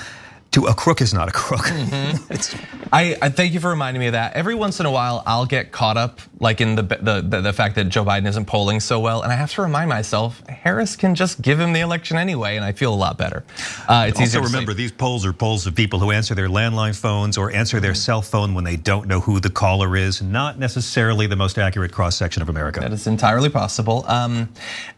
[0.57, 1.67] to a crook is not a crook.
[1.67, 2.89] Mm-hmm.
[2.93, 4.33] I, I, thank you for reminding me of that.
[4.33, 7.53] Every once in a while, I'll get caught up like in the, the the, the
[7.53, 10.97] fact that Joe Biden isn't polling so well, and I have to remind myself Harris
[10.97, 13.45] can just give him the election anyway, and I feel a lot better.
[13.87, 17.37] Uh, it's also remember these polls are polls of people who answer their landline phones
[17.37, 17.97] or answer their mm-hmm.
[17.97, 20.23] cell phone when they don't know who the caller is.
[20.23, 22.81] Not necessarily the most accurate cross section of America.
[22.81, 24.07] That is entirely possible.
[24.09, 24.49] Um,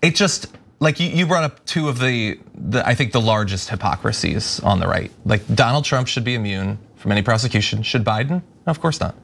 [0.02, 0.46] it just
[0.80, 4.86] like you, brought up two of the, the, I think the largest hypocrisies on the
[4.86, 5.10] right.
[5.24, 7.82] Like Donald Trump should be immune from any prosecution.
[7.82, 8.30] Should Biden?
[8.30, 9.14] No, of course not.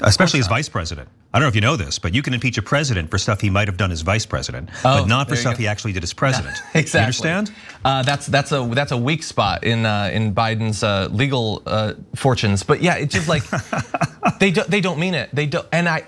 [0.00, 1.08] Especially as vice president.
[1.32, 3.40] I don't know if you know this, but you can impeach a president for stuff
[3.40, 5.58] he might have done as vice president, oh, but not for stuff go.
[5.58, 6.56] he actually did as president.
[6.74, 7.28] Yeah, exactly.
[7.28, 7.52] You understand?
[7.84, 11.94] Uh, that's that's a that's a weak spot in uh, in Biden's uh, legal uh,
[12.14, 12.62] fortunes.
[12.62, 13.42] But yeah, it's just like
[14.40, 15.28] they do, they don't mean it.
[15.32, 16.02] They don't, and I.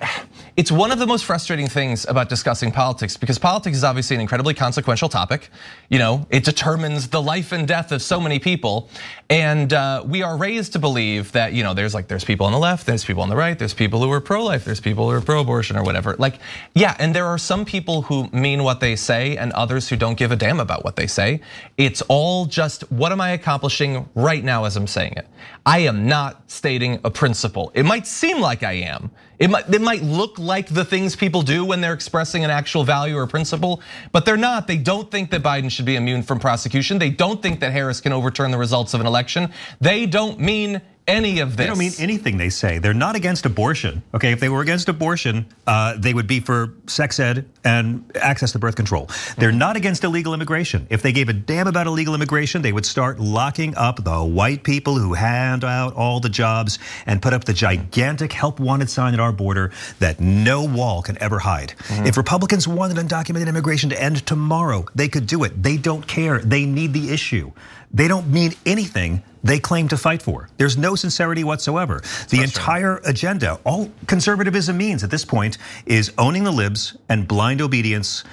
[0.61, 4.21] It's one of the most frustrating things about discussing politics because politics is obviously an
[4.21, 5.49] incredibly consequential topic.
[5.89, 8.91] You know, it determines the life and death of so many people,
[9.31, 12.53] and uh, we are raised to believe that you know there's like there's people on
[12.53, 15.17] the left, there's people on the right, there's people who are pro-life, there's people who
[15.17, 16.15] are pro-abortion or whatever.
[16.19, 16.35] Like,
[16.75, 20.19] yeah, and there are some people who mean what they say and others who don't
[20.19, 21.41] give a damn about what they say.
[21.79, 25.27] It's all just what am I accomplishing right now as I'm saying it.
[25.65, 27.73] I am not stating a principle.
[27.73, 29.11] It might seem like I am.
[29.41, 33.17] It might, might look like the things people do when they're expressing an actual value
[33.17, 33.81] or principle,
[34.13, 34.67] but they're not.
[34.67, 36.99] They don't think that Biden should be immune from prosecution.
[36.99, 39.51] They don't think that Harris can overturn the results of an election.
[39.81, 41.65] They don't mean any of this.
[41.65, 42.79] They don't mean anything they say.
[42.79, 44.03] They're not against abortion.
[44.15, 48.53] Okay, if they were against abortion, uh, they would be for sex ed and access
[48.53, 49.09] to birth control.
[49.37, 50.87] They're not against illegal immigration.
[50.91, 54.63] If they gave a damn about illegal immigration, they would start locking up the white
[54.63, 59.15] people who hand out all the jobs and put up the gigantic help wanted sign
[59.15, 61.75] at our border that no wall can ever hide.
[61.79, 62.07] Mm-hmm.
[62.07, 65.63] If Republicans wanted undocumented immigration to end tomorrow, they could do it.
[65.63, 66.39] They don't care.
[66.39, 67.53] They need the issue.
[67.93, 70.49] They don't mean anything they claim to fight for.
[70.59, 72.03] There's no sincerity whatsoever.
[72.29, 77.61] The entire agenda, all conservatism means at this point, is owning the libs and blind
[77.61, 78.25] obedience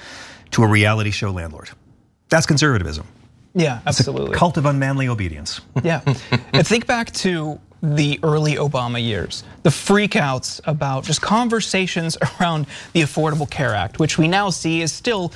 [0.52, 1.70] to a reality show landlord.
[2.30, 3.08] That's conservatism.
[3.56, 4.36] Yeah, absolutely.
[4.36, 5.62] cult of unmanly obedience.
[5.84, 6.02] Yeah.
[6.54, 13.02] and think back to the early Obama years, the freakouts about just conversations around the
[13.02, 15.32] Affordable Care Act, which we now see is still,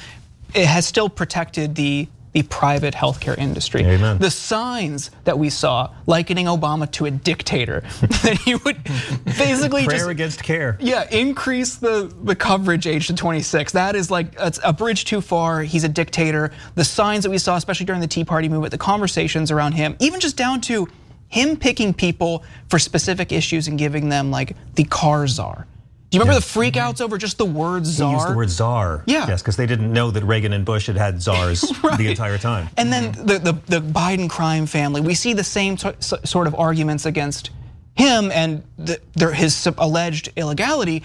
[0.53, 3.81] it has still protected the the private healthcare industry.
[3.83, 4.17] Amen.
[4.17, 8.83] The signs that we saw likening Obama to a dictator, that he would
[9.25, 9.87] basically just.
[9.87, 10.77] prayer just, against care.
[10.79, 13.73] Yeah, increase the the coverage age to 26.
[13.73, 15.61] That is like it's a bridge too far.
[15.61, 16.51] He's a dictator.
[16.75, 19.95] The signs that we saw, especially during the Tea Party movement, the conversations around him,
[19.99, 20.87] even just down to
[21.27, 25.65] him picking people for specific issues and giving them like the car czar.
[26.11, 26.39] Do you remember yeah.
[26.39, 28.09] the freakouts over just the word czar?
[28.09, 29.03] He used the word czar.
[29.05, 29.27] Yeah.
[29.29, 31.97] Yes, because they didn't know that Reagan and Bush had had czars right.
[31.97, 32.67] the entire time.
[32.75, 33.25] And then mm-hmm.
[33.27, 37.51] the, the, the Biden crime family, we see the same sort of arguments against
[37.95, 38.99] him and the,
[39.33, 41.01] his alleged illegality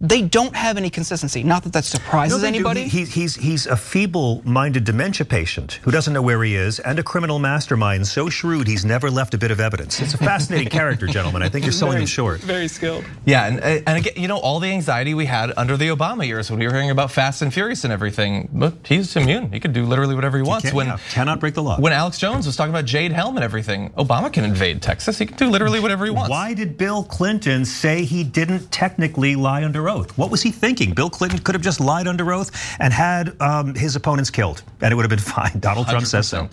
[0.00, 1.42] they don't have any consistency.
[1.42, 2.88] Not that that surprises no, anybody.
[2.88, 7.02] He, he's, he's a feeble-minded dementia patient who doesn't know where he is, and a
[7.02, 10.00] criminal mastermind so shrewd he's never left a bit of evidence.
[10.00, 11.42] It's a fascinating character, gentlemen.
[11.42, 12.40] I think you're selling very, him short.
[12.40, 13.04] Very skilled.
[13.24, 16.50] Yeah, and, and again, you know, all the anxiety we had under the Obama years
[16.50, 19.50] when we were hearing about Fast and Furious and everything, but he's immune.
[19.52, 20.68] He can do literally whatever he wants.
[20.68, 21.78] He when yeah, cannot break the law.
[21.78, 25.18] When Alex Jones was talking about Jade Helm and everything, Obama can invade Texas.
[25.18, 26.30] He can do literally whatever he wants.
[26.30, 30.16] Why did Bill Clinton say he didn't technically lie under oath?
[30.18, 30.92] What was he thinking?
[30.92, 34.92] Bill Clinton could have just lied under oath and had um, his opponents killed, and
[34.92, 35.58] it would have been fine.
[35.60, 36.08] Donald Trump 100%.
[36.08, 36.48] says so.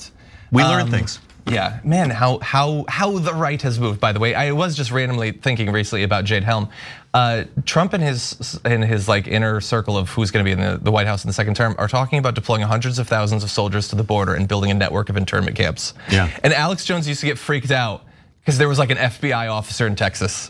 [0.51, 1.19] We learn um, things.
[1.45, 3.99] Yeah, man, how how how the right has moved.
[3.99, 6.69] By the way, I was just randomly thinking recently about Jade Helm.
[7.13, 10.59] Uh, Trump and his in his like inner circle of who's going to be in
[10.59, 13.43] the, the White House in the second term are talking about deploying hundreds of thousands
[13.43, 15.93] of soldiers to the border and building a network of internment camps.
[16.09, 16.29] Yeah.
[16.43, 18.05] And Alex Jones used to get freaked out
[18.39, 20.49] because there was like an FBI officer in Texas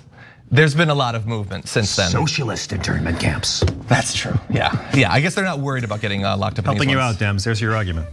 [0.51, 2.09] there's been a lot of movement since then.
[2.09, 3.63] Socialist internment camps.
[3.87, 4.35] That's true.
[4.49, 5.11] Yeah, yeah.
[5.11, 6.65] I guess they're not worried about getting uh, locked up.
[6.65, 7.21] Helping you ones.
[7.21, 7.43] out, Dems.
[7.43, 8.07] There's your argument.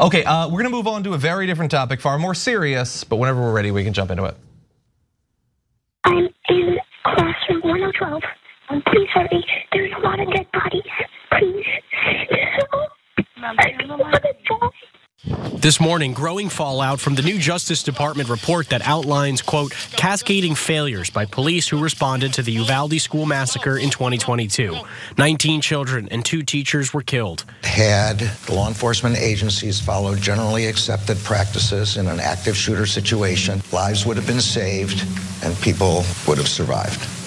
[0.00, 3.16] Okay, uh, we're gonna move on to a very different topic, far more serious, but
[3.16, 4.34] whenever we're ready, we can jump into it.
[15.60, 21.10] This morning, growing fallout from the new Justice Department report that outlines, quote, cascading failures
[21.10, 24.74] by police who responded to the Uvalde school massacre in 2022.
[25.18, 27.44] 19 children and two teachers were killed.
[27.62, 34.16] Had law enforcement agencies followed generally accepted practices in an active shooter situation, lives would
[34.16, 35.06] have been saved
[35.44, 37.19] and people would have survived.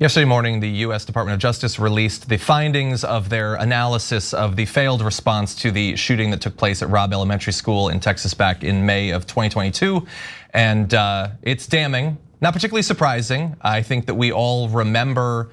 [0.00, 4.64] Yesterday morning, the US Department of Justice released the findings of their analysis of the
[4.64, 8.62] failed response to the shooting that took place at Robb Elementary School in Texas back
[8.62, 10.06] in May of 2022.
[10.54, 13.56] And uh, it's damning, not particularly surprising.
[13.60, 15.50] I think that we all remember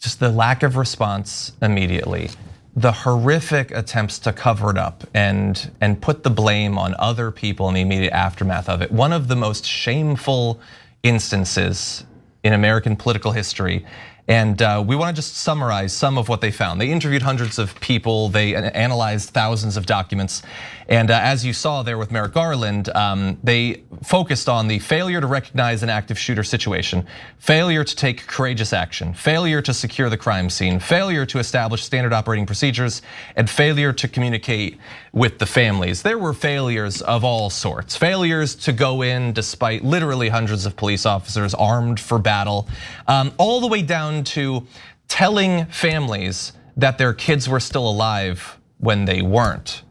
[0.00, 2.30] just the lack of response immediately
[2.76, 7.68] the horrific attempts to cover it up and and put the blame on other people
[7.68, 8.90] in the immediate aftermath of it.
[8.90, 10.60] One of the most shameful
[11.04, 12.04] instances
[12.44, 13.84] in American political history.
[14.26, 16.80] And uh, we want to just summarize some of what they found.
[16.80, 20.42] They interviewed hundreds of people, they analyzed thousands of documents.
[20.88, 25.20] And uh, as you saw there with Merrick Garland, um, they focused on the failure
[25.20, 27.06] to recognize an active shooter situation,
[27.38, 32.12] failure to take courageous action, failure to secure the crime scene, failure to establish standard
[32.12, 33.02] operating procedures,
[33.36, 34.78] and failure to communicate
[35.12, 36.02] with the families.
[36.02, 41.06] There were failures of all sorts, failures to go in despite literally hundreds of police
[41.06, 42.68] officers armed for battle,
[43.06, 44.66] um, all the way down to
[45.08, 49.82] telling families that their kids were still alive when they weren't,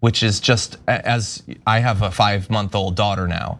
[0.00, 3.58] which is just as I have a five month old daughter now.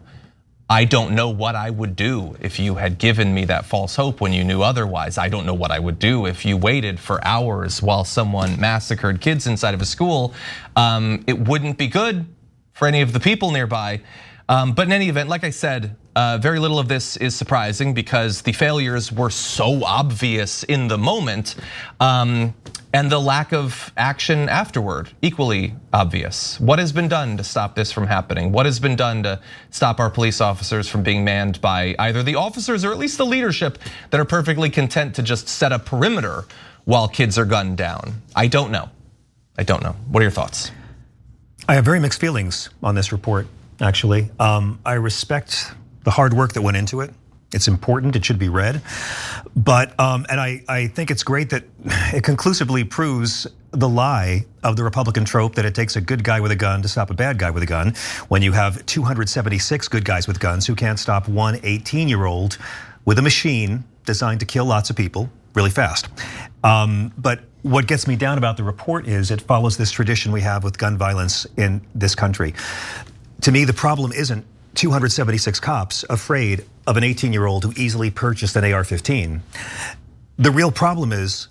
[0.69, 4.21] I don't know what I would do if you had given me that false hope
[4.21, 5.17] when you knew otherwise.
[5.17, 9.19] I don't know what I would do if you waited for hours while someone massacred
[9.19, 10.33] kids inside of a school.
[10.75, 12.25] Um, it wouldn't be good
[12.71, 14.01] for any of the people nearby.
[14.49, 18.41] Um, but in any event, like I said, very little of this is surprising because
[18.41, 21.55] the failures were so obvious in the moment.
[21.99, 22.53] Um,
[22.95, 26.59] and the lack of action afterward, equally obvious.
[26.59, 28.51] What has been done to stop this from happening?
[28.51, 29.41] What has been done to
[29.71, 33.25] stop our police officers from being manned by either the officers or at least the
[33.25, 33.79] leadership
[34.11, 36.45] that are perfectly content to just set a perimeter
[36.85, 38.21] while kids are gunned down?
[38.35, 38.89] I don't know.
[39.57, 39.95] I don't know.
[40.09, 40.71] What are your thoughts?
[41.67, 43.47] I have very mixed feelings on this report,
[43.81, 44.29] actually.
[44.39, 45.73] Um, I respect
[46.03, 47.11] the hard work that went into it.
[47.53, 48.81] It's important, it should be read.
[49.55, 51.63] But, um, and I, I think it's great that
[52.13, 56.39] it conclusively proves the lie of the Republican trope that it takes a good guy
[56.39, 57.93] with a gun to stop a bad guy with a gun
[58.27, 62.57] when you have 276 good guys with guns who can't stop one 18 year old
[63.05, 66.07] with a machine designed to kill lots of people really fast.
[66.63, 70.41] Um, but what gets me down about the report is it follows this tradition we
[70.41, 72.53] have with gun violence in this country.
[73.41, 74.45] To me, the problem isn't
[74.75, 79.41] 276 cops afraid of an 18 year old who easily purchased an AR 15.
[80.37, 81.47] The real problem is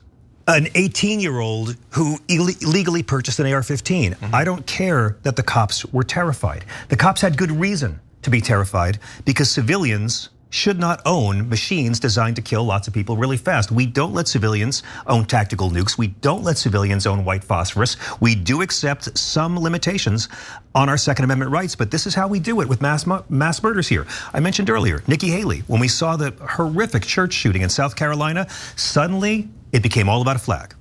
[0.49, 4.12] an 18 year old who illegally purchased an AR 15.
[4.12, 4.35] Mm-hmm.
[4.35, 6.64] I don't care that the cops were terrified.
[6.89, 12.37] The cops had good reason to be terrified because civilians should not own machines designed
[12.37, 13.73] to kill lots of people really fast.
[13.73, 15.97] We don't let civilians own tactical nukes.
[15.97, 17.97] We don't let civilians own white phosphorus.
[18.21, 20.29] We do accept some limitations
[20.75, 23.63] on our Second Amendment rights, but this is how we do it with mass mass
[23.63, 24.07] murders here.
[24.35, 25.61] I mentioned earlier Nikki Haley.
[25.61, 28.47] When we saw the horrific church shooting in South Carolina,
[28.77, 30.75] suddenly it became all about a flag.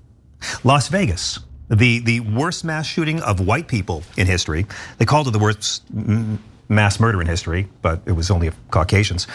[0.65, 4.65] Las Vegas, the the worst mass shooting of white people in history.
[4.97, 6.37] They called it the worst mm,
[6.71, 9.27] mass murder in history, but it was only of Caucasians.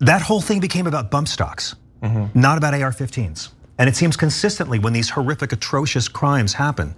[0.00, 2.38] That whole thing became about bump stocks, mm-hmm.
[2.38, 3.50] not about AR 15s.
[3.78, 6.96] And it seems consistently when these horrific, atrocious crimes happen,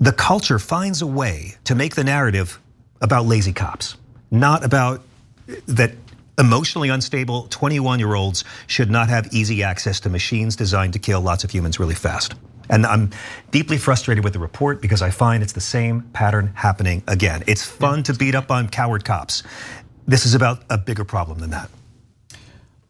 [0.00, 2.60] the culture finds a way to make the narrative
[3.00, 3.96] about lazy cops,
[4.30, 5.02] not about
[5.66, 5.92] that
[6.38, 11.20] emotionally unstable 21 year olds should not have easy access to machines designed to kill
[11.20, 12.34] lots of humans really fast.
[12.68, 13.10] And I'm
[13.50, 17.44] deeply frustrated with the report because I find it's the same pattern happening again.
[17.46, 19.42] It's fun to beat up on coward cops.
[20.06, 21.70] This is about a bigger problem than that.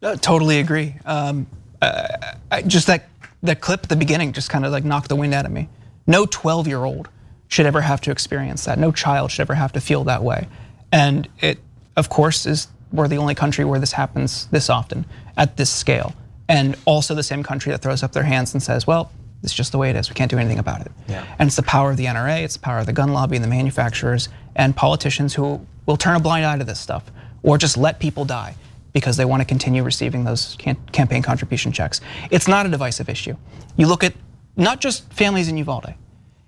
[0.02, 0.94] Uh, totally agree.
[1.04, 1.46] Um,
[1.82, 3.08] uh, just that
[3.42, 5.68] that clip at the beginning just kind of like knocked the wind out of me.
[6.06, 7.08] No 12 year old
[7.48, 8.78] should ever have to experience that.
[8.78, 10.48] No child should ever have to feel that way.
[10.92, 11.58] And it,
[11.96, 15.04] of course, is we're the only country where this happens this often
[15.36, 16.14] at this scale.
[16.48, 19.10] And also the same country that throws up their hands and says, well,
[19.42, 20.08] it's just the way it is.
[20.08, 20.92] We can't do anything about it.
[21.08, 21.24] Yeah.
[21.38, 23.44] And it's the power of the NRA, it's the power of the gun lobby and
[23.44, 27.10] the manufacturers and politicians who will turn a blind eye to this stuff
[27.42, 28.54] or just let people die
[28.92, 30.56] because they want to continue receiving those
[30.90, 32.00] campaign contribution checks.
[32.30, 33.36] It's not a divisive issue.
[33.76, 34.14] You look at
[34.56, 35.94] not just families in Uvalde,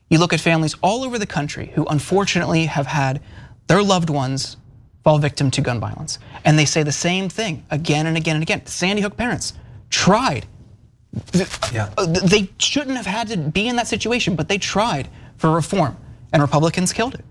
[0.08, 3.20] you look at families all over the country who unfortunately have had
[3.66, 4.56] their loved ones
[5.04, 6.18] fall victim to gun violence.
[6.44, 8.64] And they say the same thing again and again and again.
[8.66, 9.52] Sandy Hook parents
[9.90, 10.46] tried
[11.72, 11.90] yeah.
[11.96, 15.96] Uh, they shouldn't have had to be in that situation, but they tried for reform,
[16.32, 17.24] and Republicans killed it.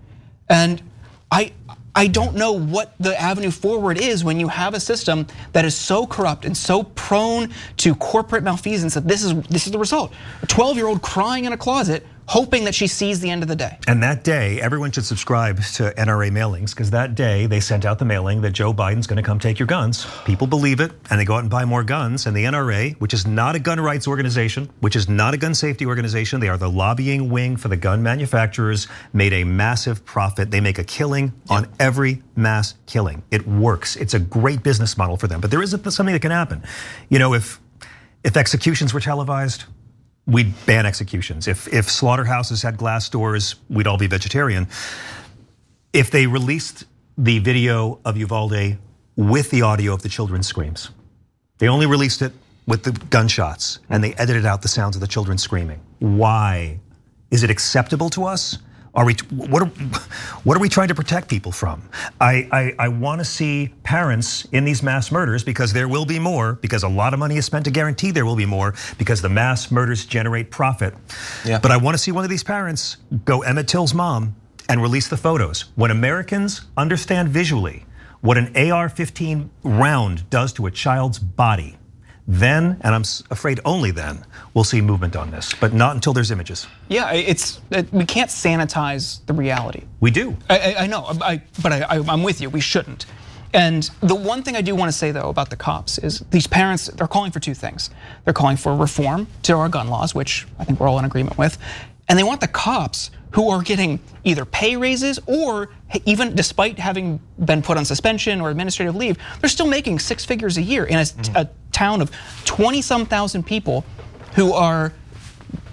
[0.48, 0.82] And
[1.30, 1.52] I,
[1.94, 5.74] I don't know what the avenue forward is when you have a system that is
[5.74, 10.12] so corrupt and so prone to corporate malfeasance that this is this is the result.
[10.42, 13.78] A 12-year-old crying in a closet hoping that she sees the end of the day.
[13.88, 17.98] And that day, everyone should subscribe to NRA mailings because that day they sent out
[17.98, 20.06] the mailing that Joe Biden's going to come take your guns.
[20.26, 22.26] People believe it and they go out and buy more guns.
[22.26, 25.54] And the NRA, which is not a gun rights organization, which is not a gun
[25.54, 30.50] safety organization, they are the lobbying wing for the gun manufacturers, made a massive profit.
[30.50, 33.22] They make a killing on every mass killing.
[33.30, 33.96] It works.
[33.96, 35.40] It's a great business model for them.
[35.40, 36.62] But there is something that can happen.
[37.08, 37.58] You know, if
[38.24, 39.64] if executions were televised,
[40.28, 41.48] we'd ban executions.
[41.48, 44.68] If if slaughterhouses had glass doors, we'd all be vegetarian.
[45.92, 46.84] If they released
[47.16, 48.76] the video of Uvalde
[49.16, 50.90] with the audio of the children's screams,
[51.58, 52.32] they only released it
[52.66, 55.80] with the gunshots and they edited out the sounds of the children screaming.
[55.98, 56.78] Why?
[57.30, 58.58] Is it acceptable to us?
[58.94, 59.66] Are we, what, are,
[60.44, 61.82] what are we trying to protect people from?
[62.20, 66.18] I, I, I want to see parents in these mass murders because there will be
[66.18, 69.22] more, because a lot of money is spent to guarantee there will be more, because
[69.22, 70.94] the mass murders generate profit.
[71.44, 71.58] Yeah.
[71.60, 74.34] But I want to see one of these parents go Emmett Till's mom
[74.68, 75.66] and release the photos.
[75.76, 77.84] When Americans understand visually
[78.20, 81.76] what an AR 15 round does to a child's body,
[82.28, 86.30] then, and I'm afraid only then, we'll see movement on this, but not until there's
[86.30, 86.66] images.
[86.90, 89.84] Yeah, it's we can't sanitize the reality.
[90.00, 90.36] We do.
[90.50, 92.50] I, I know, I, but I, am with you.
[92.50, 93.06] We shouldn't.
[93.54, 96.46] And the one thing I do want to say though about the cops is these
[96.46, 97.88] parents they're calling for two things.
[98.24, 101.38] They're calling for reform to our gun laws, which I think we're all in agreement
[101.38, 101.56] with,
[102.10, 105.70] and they want the cops who are getting either pay raises or
[106.04, 110.56] even despite having been put on suspension or administrative leave, they're still making six figures
[110.56, 111.36] a year in a, mm-hmm.
[111.36, 112.10] a town of
[112.44, 113.84] 20 some thousand people
[114.34, 114.92] who are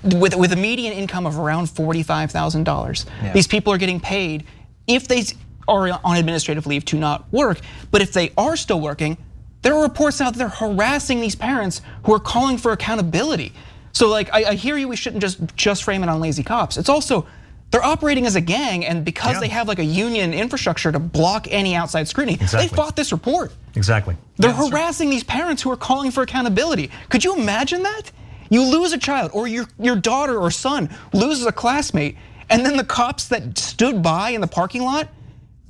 [0.03, 3.05] with, with a median income of around $45,000.
[3.23, 3.33] Yeah.
[3.33, 4.45] These people are getting paid
[4.87, 5.23] if they
[5.67, 7.59] are on administrative leave to not work,
[7.91, 9.17] but if they are still working,
[9.61, 13.51] there are reports out that they're harassing these parents who are calling for accountability.
[13.93, 16.77] So like I, I hear you, we shouldn't just just frame it on lazy cops.
[16.77, 17.25] It's also
[17.71, 19.39] they're operating as a gang, and because yeah.
[19.41, 22.67] they have like a union infrastructure to block any outside scrutiny, exactly.
[22.67, 23.51] they fought this report.
[23.75, 24.15] Exactly.
[24.37, 26.91] They're yeah, harassing these parents who are calling for accountability.
[27.09, 28.11] Could you imagine that?
[28.49, 32.15] You lose a child, or your, your daughter or son loses a classmate,
[32.49, 35.09] and then the cops that stood by in the parking lot,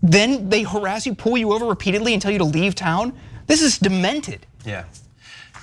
[0.03, 3.17] then they harass you, pull you over repeatedly and tell you to leave town.
[3.47, 4.45] This is demented.
[4.65, 4.83] Yeah.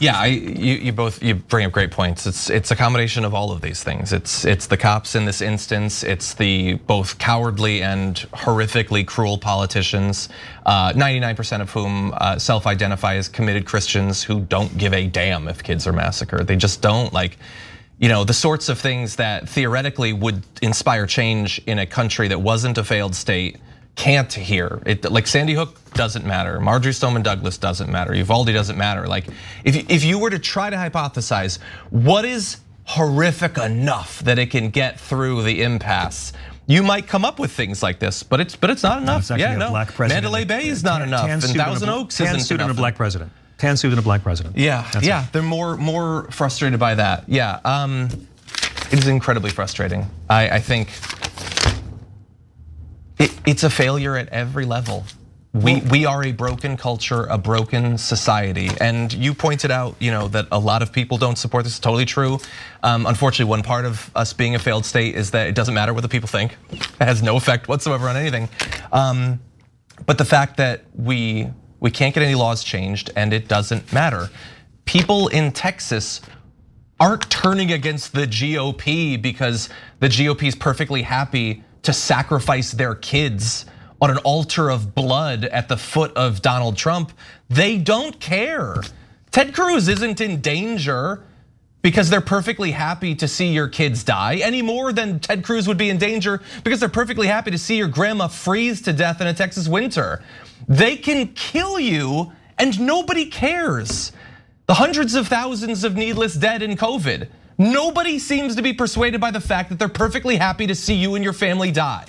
[0.03, 2.27] Yeah, I, you, you, both you bring up great points.
[2.27, 4.13] It's it's a combination of all of these things.
[4.13, 6.03] It's it's the cops in this instance.
[6.03, 10.29] It's the both cowardly and horrifically cruel politicians.
[10.67, 15.63] 99% uh, of whom uh, self-identify as committed Christians who don't give a damn if
[15.63, 16.49] kids are massacred.
[16.49, 17.39] They just don't like.
[18.01, 22.41] You know the sorts of things that theoretically would inspire change in a country that
[22.41, 23.61] wasn't a failed state
[23.97, 24.83] can't hear.
[24.87, 26.61] It like Sandy Hook doesn't matter.
[26.61, 28.15] Marjory Stoneman Douglas doesn't matter.
[28.15, 29.07] Uvalde doesn't matter.
[29.07, 29.27] Like
[29.65, 31.59] if if you were to try to hypothesize
[31.91, 36.33] what is horrific enough that it can get through the impasse.
[36.67, 39.29] You might come up with things like this, but it's but it's not enough.
[39.31, 39.73] No, yeah, no.
[39.99, 42.71] Mandalay Bay is not enough, and Thousand Oaks tan isn't enough.
[42.71, 43.33] a black president.
[43.59, 44.57] Tan suit and a black president.
[44.57, 45.25] Yeah, That's yeah.
[45.25, 45.33] It.
[45.33, 47.29] They're more more frustrated by that.
[47.29, 48.09] Yeah, um,
[48.91, 50.07] it is incredibly frustrating.
[50.31, 50.89] I, I think
[53.47, 55.05] it's a failure at every level.
[55.55, 58.71] We, we are a broken culture, a broken society.
[58.81, 61.75] And you pointed out, you know, that a lot of people don't support this.
[61.75, 62.39] It's totally true.
[62.83, 65.93] Um, unfortunately, one part of us being a failed state is that it doesn't matter
[65.93, 66.57] what the people think.
[66.71, 68.49] It has no effect whatsoever on anything.
[68.93, 69.41] Um,
[70.07, 71.49] but the fact that we
[71.81, 74.31] we can't get any laws changed and it doesn't matter.
[74.85, 76.21] People in Texas
[77.01, 79.69] aren't turning against the GOP because
[79.99, 83.67] the GOP is perfectly happy to sacrifice their kids
[84.01, 87.13] on an altar of blood at the foot of Donald Trump.
[87.49, 88.83] They don't care.
[89.31, 91.23] Ted Cruz isn't in danger
[91.83, 95.79] because they're perfectly happy to see your kids die any more than Ted Cruz would
[95.79, 99.27] be in danger because they're perfectly happy to see your grandma freeze to death in
[99.27, 100.23] a Texas winter.
[100.69, 104.13] They can kill you and nobody cares.
[104.67, 107.29] The hundreds of thousands of needless dead in COVID.
[107.59, 111.15] Nobody seems to be persuaded by the fact that they're perfectly happy to see you
[111.15, 112.07] and your family die.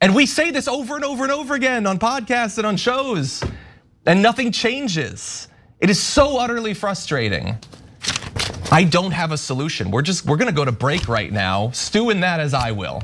[0.00, 3.42] And we say this over and over and over again on podcasts and on shows,
[4.06, 5.48] and nothing changes.
[5.78, 7.56] It is so utterly frustrating.
[8.72, 9.90] I don't have a solution.
[9.90, 11.70] We're just, we're gonna go to break right now.
[11.72, 13.02] Stew in that as I will.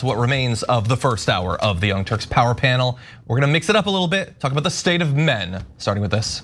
[0.00, 2.98] To what remains of the first hour of the Young Turks Power Panel.
[3.26, 6.02] We're gonna mix it up a little bit, talk about the state of men, starting
[6.02, 6.42] with this.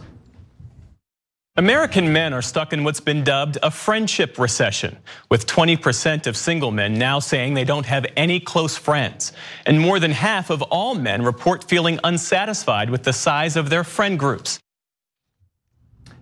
[1.59, 4.99] American men are stuck in what's been dubbed a friendship recession,
[5.31, 9.33] with 20% of single men now saying they don't have any close friends.
[9.65, 13.85] And more than half of all men report feeling unsatisfied with the size of their
[13.85, 14.59] friend groups.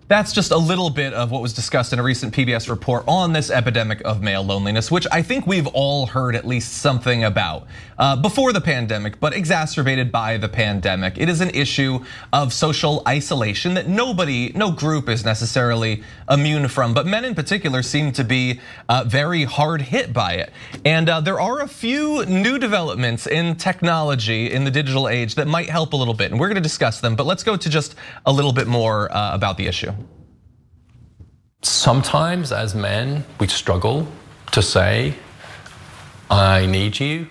[0.07, 3.33] That's just a little bit of what was discussed in a recent PBS report on
[3.33, 7.65] this epidemic of male loneliness, which I think we've all heard at least something about
[7.97, 11.17] uh, before the pandemic, but exacerbated by the pandemic.
[11.17, 16.93] It is an issue of social isolation that nobody, no group is necessarily immune from,
[16.93, 20.53] but men in particular seem to be uh, very hard hit by it.
[20.85, 25.47] And uh, there are a few new developments in technology in the digital age that
[25.47, 27.95] might help a little bit, and we're gonna discuss them, but let's go to just
[28.27, 29.95] a little bit more about the issue.
[31.65, 34.07] Sometimes, as men, we struggle
[34.51, 35.15] to say,
[36.29, 37.27] I need you.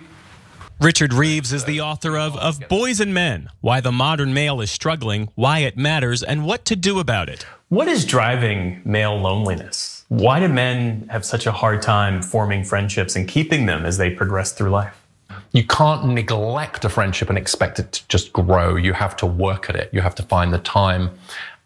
[0.80, 4.72] Richard Reeves is the author of Of Boys and Men Why the Modern Male is
[4.72, 7.46] Struggling, Why It Matters, and What to Do About It.
[7.68, 10.04] What is driving male loneliness?
[10.08, 14.10] Why do men have such a hard time forming friendships and keeping them as they
[14.10, 15.00] progress through life?
[15.52, 18.74] You can't neglect a friendship and expect it to just grow.
[18.74, 19.90] You have to work at it.
[19.92, 21.10] You have to find the time.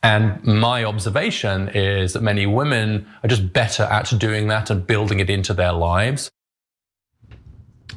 [0.02, 5.18] And my observation is that many women are just better at doing that and building
[5.18, 6.30] it into their lives.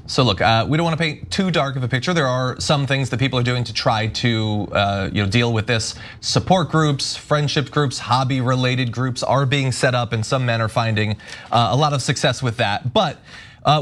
[0.08, 2.14] So look, uh, we don't want to paint too dark of a picture.
[2.14, 5.54] There are some things that people are doing to try to uh, you know deal
[5.54, 5.95] with this.
[6.20, 11.12] Support groups, friendship groups, hobby-related groups are being set up, and some men are finding
[11.52, 12.93] uh, a lot of success with that.
[12.93, 13.20] But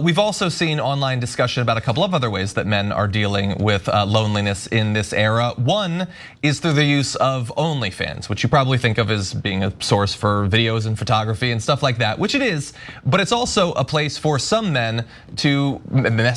[0.01, 3.57] we've also seen online discussion about a couple of other ways that men are dealing
[3.63, 5.53] with uh, loneliness in this era.
[5.55, 6.07] One
[6.43, 10.13] is through the use of OnlyFans, which you probably think of as being a source
[10.13, 12.73] for videos and photography and stuff like that, which it is,
[13.05, 15.05] but it's also a place for some men
[15.37, 15.79] to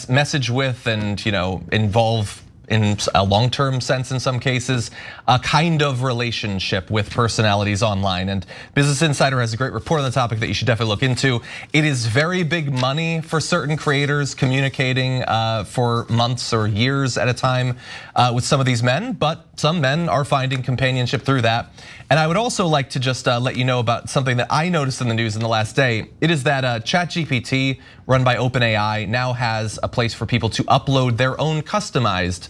[0.09, 2.43] message with and you know involve
[2.73, 4.91] in a long-term sense in some cases,
[5.29, 8.31] a kind of relationship with personalities online.
[8.31, 11.03] And Business Insider has a great report on the topic that you should definitely look
[11.03, 11.43] into.
[11.73, 17.29] It is very big money for certain creators communicating uh, for months or years at
[17.29, 17.77] a time
[18.17, 21.73] uh, with some of these men, but some men are finding companionship through that.
[22.11, 24.69] And I would also like to just uh, let you know about something that I
[24.69, 26.11] noticed in the news in the last day.
[26.21, 31.17] It is that ChatGPT, run by OpenAI, now has a place for people to upload
[31.17, 32.49] their own customized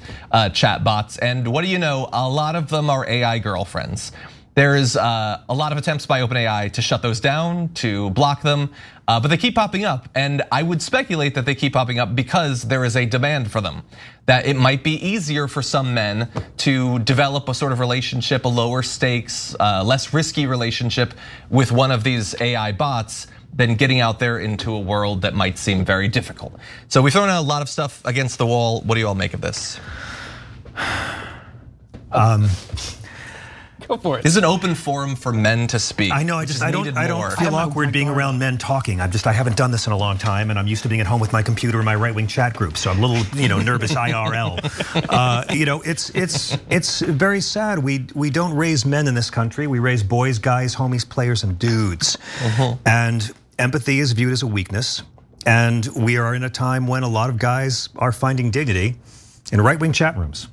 [0.55, 1.19] chat bots.
[1.19, 2.09] And what do you know?
[2.13, 4.13] A lot of them are AI girlfriends.
[4.55, 8.43] There is uh, a lot of attempts by OpenAI to shut those down, to block
[8.43, 8.71] them,
[9.09, 10.11] uh, but they keep popping up.
[10.15, 13.63] And I would speculate that they keep popping up because there is a demand for
[13.63, 13.83] them.
[14.27, 16.29] That it might be easier for some men
[16.59, 21.15] to develop a sort of relationship, a lower stakes, uh, less risky relationship
[21.49, 25.57] with one of these AI bots than getting out there into a world that might
[25.59, 26.55] seem very difficult.
[26.89, 28.83] So we've thrown out a lot of stuff against the wall.
[28.83, 29.81] What do you all make of this?
[32.13, 32.49] Um,
[33.89, 34.22] Go for it.
[34.22, 36.12] This is an open forum for men to speak.
[36.12, 36.37] I know.
[36.37, 39.01] I just I don't I don't feel awkward being around men talking.
[39.01, 41.01] I'm just I haven't done this in a long time, and I'm used to being
[41.01, 43.41] at home with my computer and my right wing chat group, so I'm a little
[43.41, 44.59] you know nervous IRL.
[45.09, 47.78] Uh, you know, it's it's it's very sad.
[47.78, 49.66] We we don't raise men in this country.
[49.66, 52.18] We raise boys, guys, homies, players, and dudes.
[52.87, 55.03] And empathy is viewed as a weakness.
[55.45, 58.97] And we are in a time when a lot of guys are finding dignity
[59.51, 60.49] in right wing chat rooms.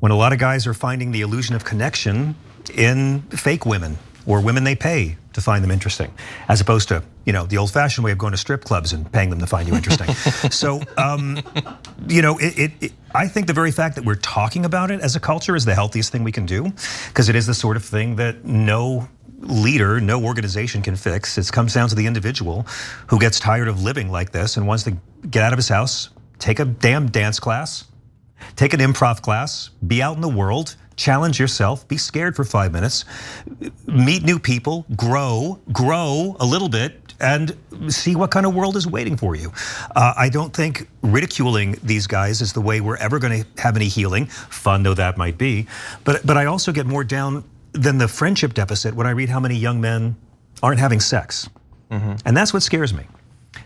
[0.00, 2.34] When a lot of guys are finding the illusion of connection
[2.70, 6.12] in fake women or women they pay to find them interesting,
[6.48, 9.30] as opposed to you know the old-fashioned way of going to strip clubs and paying
[9.30, 10.12] them to find you interesting.
[10.50, 11.40] so um,
[12.08, 15.00] you know, it, it, it, I think the very fact that we're talking about it
[15.00, 16.72] as a culture is the healthiest thing we can do,
[17.08, 19.08] because it is the sort of thing that no
[19.40, 21.36] leader, no organization can fix.
[21.36, 22.66] It comes down to the individual
[23.08, 24.96] who gets tired of living like this and wants to
[25.28, 27.84] get out of his house, take a damn dance class,
[28.56, 32.72] take an improv class, be out in the world, challenge yourself, be scared for five
[32.72, 33.04] minutes,
[33.86, 37.56] meet new people, grow, grow a little bit, and
[37.88, 39.52] see what kind of world is waiting for you.
[39.94, 43.76] Uh, I don't think ridiculing these guys is the way we're ever going to have
[43.76, 45.66] any healing, fun though that might be.
[46.04, 49.40] But but I also get more down than the friendship deficit when I read how
[49.40, 50.16] many young men
[50.62, 51.48] aren't having sex,
[52.24, 53.04] and that's what scares me,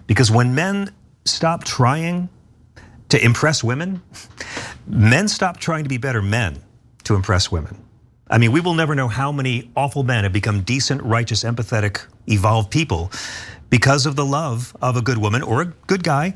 [0.07, 0.93] because when men
[1.24, 2.29] stop trying
[3.11, 4.03] to impress women,
[4.87, 6.62] men stop trying to be better men
[7.09, 7.82] to impress women.
[8.30, 12.04] I mean, we will never know how many awful men have become decent, righteous, empathetic,
[12.26, 13.11] evolved people
[13.70, 16.34] because of the love of a good woman or a good guy.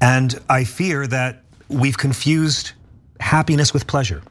[0.00, 2.72] And I fear that we've confused
[3.18, 4.22] happiness with pleasure,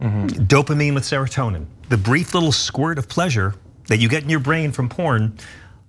[0.00, 0.26] mm-hmm.
[0.44, 1.66] dopamine with serotonin.
[1.90, 3.54] The brief little squirt of pleasure
[3.88, 5.36] that you get in your brain from porn,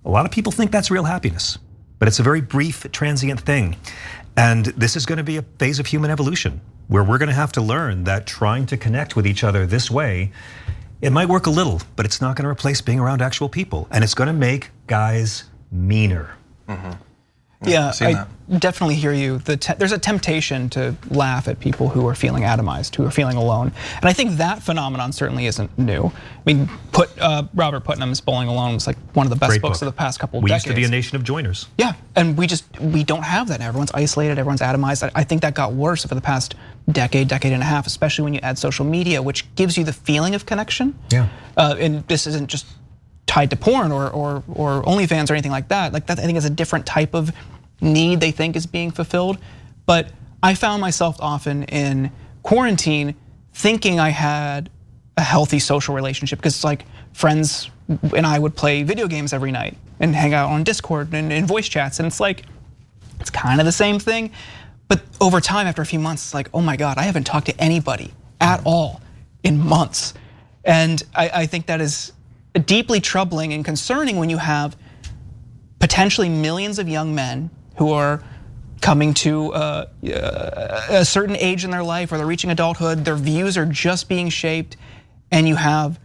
[0.04, 1.58] a lot of people think that's real happiness,
[1.98, 3.76] but it's a very brief, transient thing.
[4.36, 7.34] And this is going to be a phase of human evolution where we're going to
[7.34, 10.32] have to learn that trying to connect with each other this way,
[11.00, 13.86] it might work a little, but it's not going to replace being around actual people.
[13.90, 16.30] And it's going to make guys meaner.
[17.60, 18.26] Yeah, seen I
[18.58, 19.38] definitely hear you.
[19.38, 23.10] The te- there's a temptation to laugh at people who are feeling atomized, who are
[23.10, 26.04] feeling alone, and I think that phenomenon certainly isn't new.
[26.06, 26.12] I
[26.46, 29.80] mean, put uh, Robert Putnam's "Bowling Alone" was like one of the best Great books
[29.80, 29.88] book.
[29.88, 30.66] of the past couple of We decades.
[30.66, 31.66] used to be a nation of joiners.
[31.78, 33.60] Yeah, and we just we don't have that.
[33.60, 34.38] Everyone's isolated.
[34.38, 35.02] Everyone's atomized.
[35.12, 36.54] I- I think that got worse over the past
[36.90, 39.92] decade, decade and a half, especially when you add social media, which gives you the
[39.92, 40.98] feeling of connection.
[41.10, 41.28] Yeah.
[41.56, 42.66] Uh, and this isn't just
[43.26, 45.92] tied to porn or or or OnlyFans or anything like that.
[45.92, 47.32] Like that, I think is a different type of
[47.80, 49.38] need they think is being fulfilled.
[49.86, 50.10] But
[50.42, 52.10] I found myself often in
[52.42, 53.14] quarantine
[53.52, 54.70] thinking I had
[55.16, 57.70] a healthy social relationship because it's like friends
[58.14, 61.46] and I would play video games every night and hang out on Discord and in
[61.46, 62.44] voice chats, and it's like
[63.20, 64.30] it's kind of the same thing.
[64.88, 67.46] But over time, after a few months, it's like, oh my God, I haven't talked
[67.46, 69.00] to anybody at all
[69.42, 70.14] in months.
[70.64, 72.12] And I, I think that is
[72.64, 74.76] deeply troubling and concerning when you have
[75.78, 78.22] potentially millions of young men who are
[78.80, 79.86] coming to uh,
[80.88, 84.28] a certain age in their life or they're reaching adulthood, their views are just being
[84.28, 84.76] shaped,
[85.30, 85.98] and you have,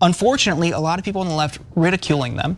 [0.00, 2.56] unfortunately, a lot of people on the left ridiculing them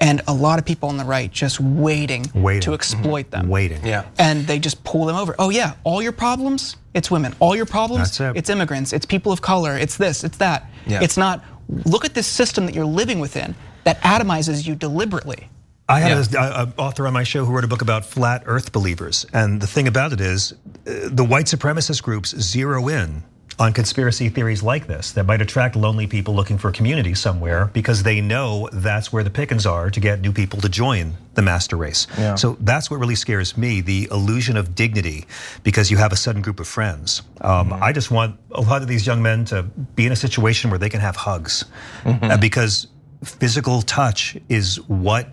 [0.00, 2.62] and a lot of people on the right just waiting, Waiting.
[2.62, 3.48] to exploit them.
[3.48, 3.84] Waiting.
[3.84, 4.06] Yeah.
[4.18, 5.34] And they just pull them over.
[5.38, 7.34] Oh yeah, all your problems, it's women.
[7.38, 8.36] All your problems, it.
[8.36, 10.68] it's immigrants, it's people of color, it's this, it's that.
[10.86, 11.00] Yeah.
[11.02, 15.48] It's not look at this system that you're living within that atomizes you deliberately.
[15.88, 19.26] I had an author on my show who wrote a book about flat Earth believers,
[19.32, 23.24] and the thing about it is, uh, the white supremacist groups zero in
[23.60, 28.02] on conspiracy theories like this that might attract lonely people looking for community somewhere because
[28.02, 31.76] they know that's where the pickings are to get new people to join the master
[31.76, 32.06] race.
[32.18, 32.34] Yeah.
[32.36, 35.26] So that's what really scares me the illusion of dignity
[35.62, 37.22] because you have a sudden group of friends.
[37.42, 39.62] Um, I just want a lot of these young men to
[39.94, 41.64] be in a situation where they can have hugs
[42.04, 42.86] Uh, because
[43.22, 45.28] physical touch is what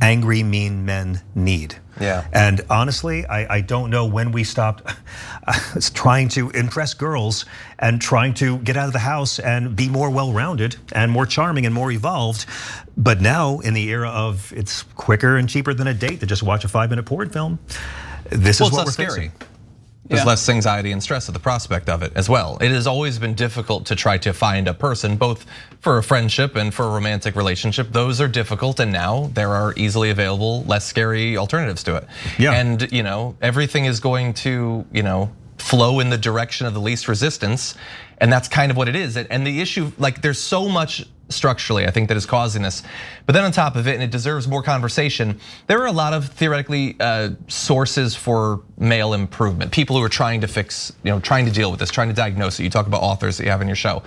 [0.00, 1.76] angry, mean men need.
[2.00, 2.26] Yeah.
[2.32, 4.88] And honestly, I, I don't know when we stopped
[5.94, 7.44] trying to impress girls
[7.78, 11.26] and trying to get out of the house and be more well rounded and more
[11.26, 12.46] charming and more evolved.
[12.96, 16.42] But now, in the era of it's quicker and cheaper than a date to just
[16.42, 17.58] watch a five minute porn film,
[18.30, 19.08] this well, is what we're scary.
[19.08, 19.32] facing.
[20.08, 20.26] There's Yeah.
[20.26, 22.56] less anxiety and stress at the prospect of it as well.
[22.60, 25.44] It has always been difficult to try to find a person, both
[25.80, 27.92] for a friendship and for a romantic relationship.
[27.92, 32.06] Those are difficult, and now there are easily available, less scary alternatives to it.
[32.38, 32.52] Yeah.
[32.52, 36.80] And you know, everything is going to you know flow in the direction of the
[36.80, 37.74] least resistance,
[38.18, 39.16] and that's kind of what it is.
[39.16, 42.82] And- And the issue, like, there's so much structurally, I think that is causing this.
[43.26, 46.14] But then on top of it, and it deserves more conversation, there are a lot
[46.14, 49.72] of theoretically uh, sources for male improvement.
[49.72, 52.14] People who are trying to fix, you know, trying to deal with this, trying to
[52.14, 52.64] diagnose it.
[52.64, 54.02] You talk about authors that you have in your show.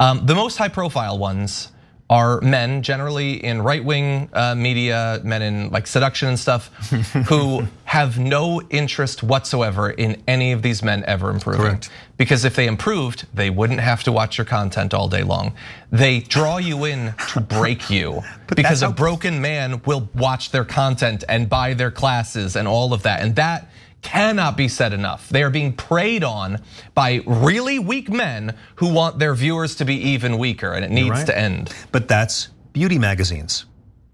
[0.00, 1.68] Um, the most high profile ones
[2.14, 6.68] are men, generally in right wing uh, media, men in like seduction and stuff,
[7.26, 11.62] who have no interest whatsoever in any of these men ever improving.
[11.62, 11.90] Correct.
[12.16, 15.54] Because if they improved, they wouldn't have to watch your content all day long.
[15.90, 18.22] They draw you in to break you.
[18.54, 23.02] because a broken man will watch their content and buy their classes and all of
[23.02, 23.22] that.
[23.22, 23.68] And that
[24.04, 25.28] cannot be said enough.
[25.28, 26.60] They are being preyed on
[26.94, 31.10] by really weak men who want their viewers to be even weaker, and it needs
[31.10, 31.26] right.
[31.26, 31.74] to end.
[31.90, 33.64] But that's beauty magazines.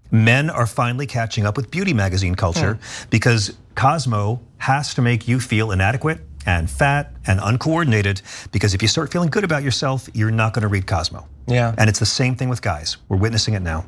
[0.09, 3.09] Men are finally catching up with beauty magazine culture hmm.
[3.09, 8.21] because Cosmo has to make you feel inadequate and fat and uncoordinated
[8.51, 11.27] because if you start feeling good about yourself, you're not going to read Cosmo.
[11.47, 11.75] Yeah.
[11.77, 12.97] And it's the same thing with guys.
[13.09, 13.85] We're witnessing it now.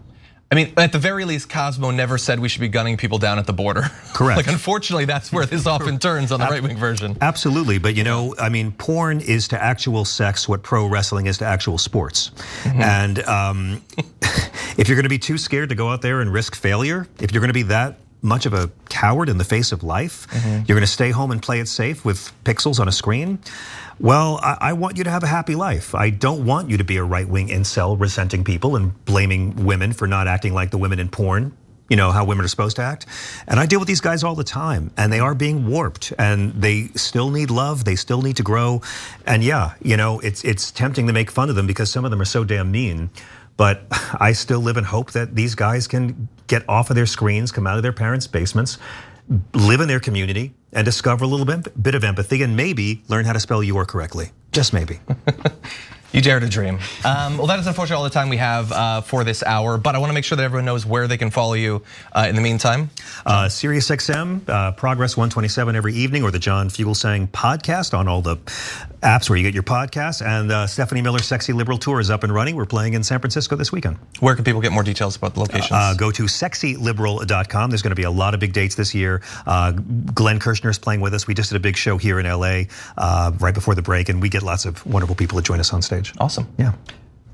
[0.53, 3.39] I mean, at the very least, Cosmo never said we should be gunning people down
[3.39, 3.81] at the border.
[4.13, 4.37] Correct.
[4.37, 7.17] like, unfortunately, that's where this often turns on the right wing version.
[7.21, 11.39] Absolutely, but you know, I mean, porn is to actual sex what pro wrestling is
[11.39, 12.29] to actual sports.
[12.65, 13.81] And um,
[14.77, 17.31] if you're going to be too scared to go out there and risk failure, if
[17.31, 20.27] you're going to be that much of a coward in the face of life,
[20.67, 23.39] you're going to stay home and play it safe with pixels on a screen.
[23.99, 25.93] Well, I, want you to have a happy life.
[25.93, 29.93] I don't want you to be a right wing incel resenting people and blaming women
[29.93, 31.55] for not acting like the women in porn
[31.89, 33.05] you know how women are supposed to act
[33.47, 36.53] and i deal with these guys all the time and they are being warped and
[36.53, 38.81] they still need love they still need to grow
[39.27, 42.11] and yeah you know it's it's tempting to make fun of them because some of
[42.11, 43.09] them are so damn mean
[43.57, 43.85] but
[44.19, 47.67] i still live in hope that these guys can get off of their screens come
[47.67, 48.77] out of their parents basements
[49.53, 53.25] live in their community and discover a little bit, bit of empathy and maybe learn
[53.25, 54.31] how to spell your correctly.
[54.51, 54.99] Just maybe
[56.13, 56.77] You dare to dream.
[57.03, 59.95] Um, well, that is unfortunately all the time we have uh, for this hour, but
[59.95, 62.35] I want to make sure that everyone knows where they can follow you uh, in
[62.35, 62.91] the meantime.
[63.25, 68.37] Uh, SiriusXM, uh, Progress 127 every evening, or the John Fugelsang podcast on all the
[69.03, 70.25] apps where you get your podcasts.
[70.25, 72.55] And uh, Stephanie Miller's Sexy Liberal Tour is up and running.
[72.55, 73.97] We're playing in San Francisco this weekend.
[74.19, 75.71] Where can people get more details about the locations?
[75.71, 77.69] Uh, go to sexyliberal.com.
[77.71, 79.21] There's going to be a lot of big dates this year.
[79.45, 81.27] Uh, Glenn Kirshner is playing with us.
[81.27, 82.63] We just did a big show here in LA
[82.97, 85.73] uh, right before the break, and we get lots of wonderful people to join us
[85.73, 86.02] on stage.
[86.19, 86.47] Awesome.
[86.57, 86.73] Yeah.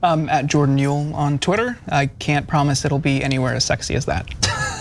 [0.01, 1.77] Um, at Jordan Uhl on Twitter.
[1.89, 4.25] I can't promise it'll be anywhere as sexy as that.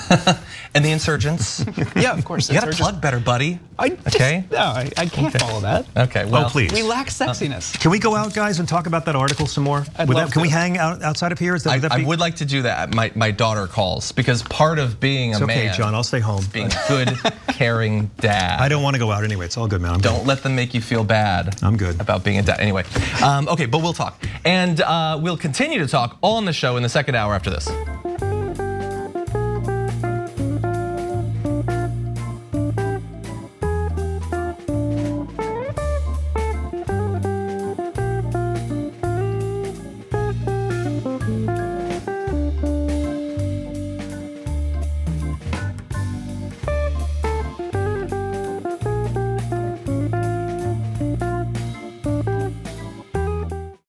[0.75, 1.64] and the insurgents.
[1.97, 2.49] yeah, of course.
[2.49, 3.59] You got to plug better, buddy.
[3.79, 4.45] I just, Okay.
[4.51, 5.87] No, I, I can't follow that.
[5.97, 6.25] Okay.
[6.25, 6.73] Well, oh, please.
[6.73, 7.79] We lack sexiness.
[7.81, 9.85] Can we go out, guys, and talk about that article some more?
[9.97, 11.55] I'd Would love that- can we hang out outside of here?
[11.55, 12.95] Is that, I, would that I would like to do that.
[12.95, 15.95] My my daughter calls because part of being a It's okay, man, John.
[15.95, 16.45] I'll stay home.
[16.53, 18.61] being a good, caring dad.
[18.61, 19.45] I don't want to go out anyway.
[19.47, 19.95] It's all good, man.
[19.95, 21.61] I'm Don't let them make you feel bad.
[21.62, 22.01] I'm good.
[22.01, 22.61] about being a dad.
[22.61, 22.85] Anyway,
[23.23, 26.77] um, okay, but we'll talk, and uh, uh, we'll continue to talk on the show
[26.77, 27.67] in the second hour after this.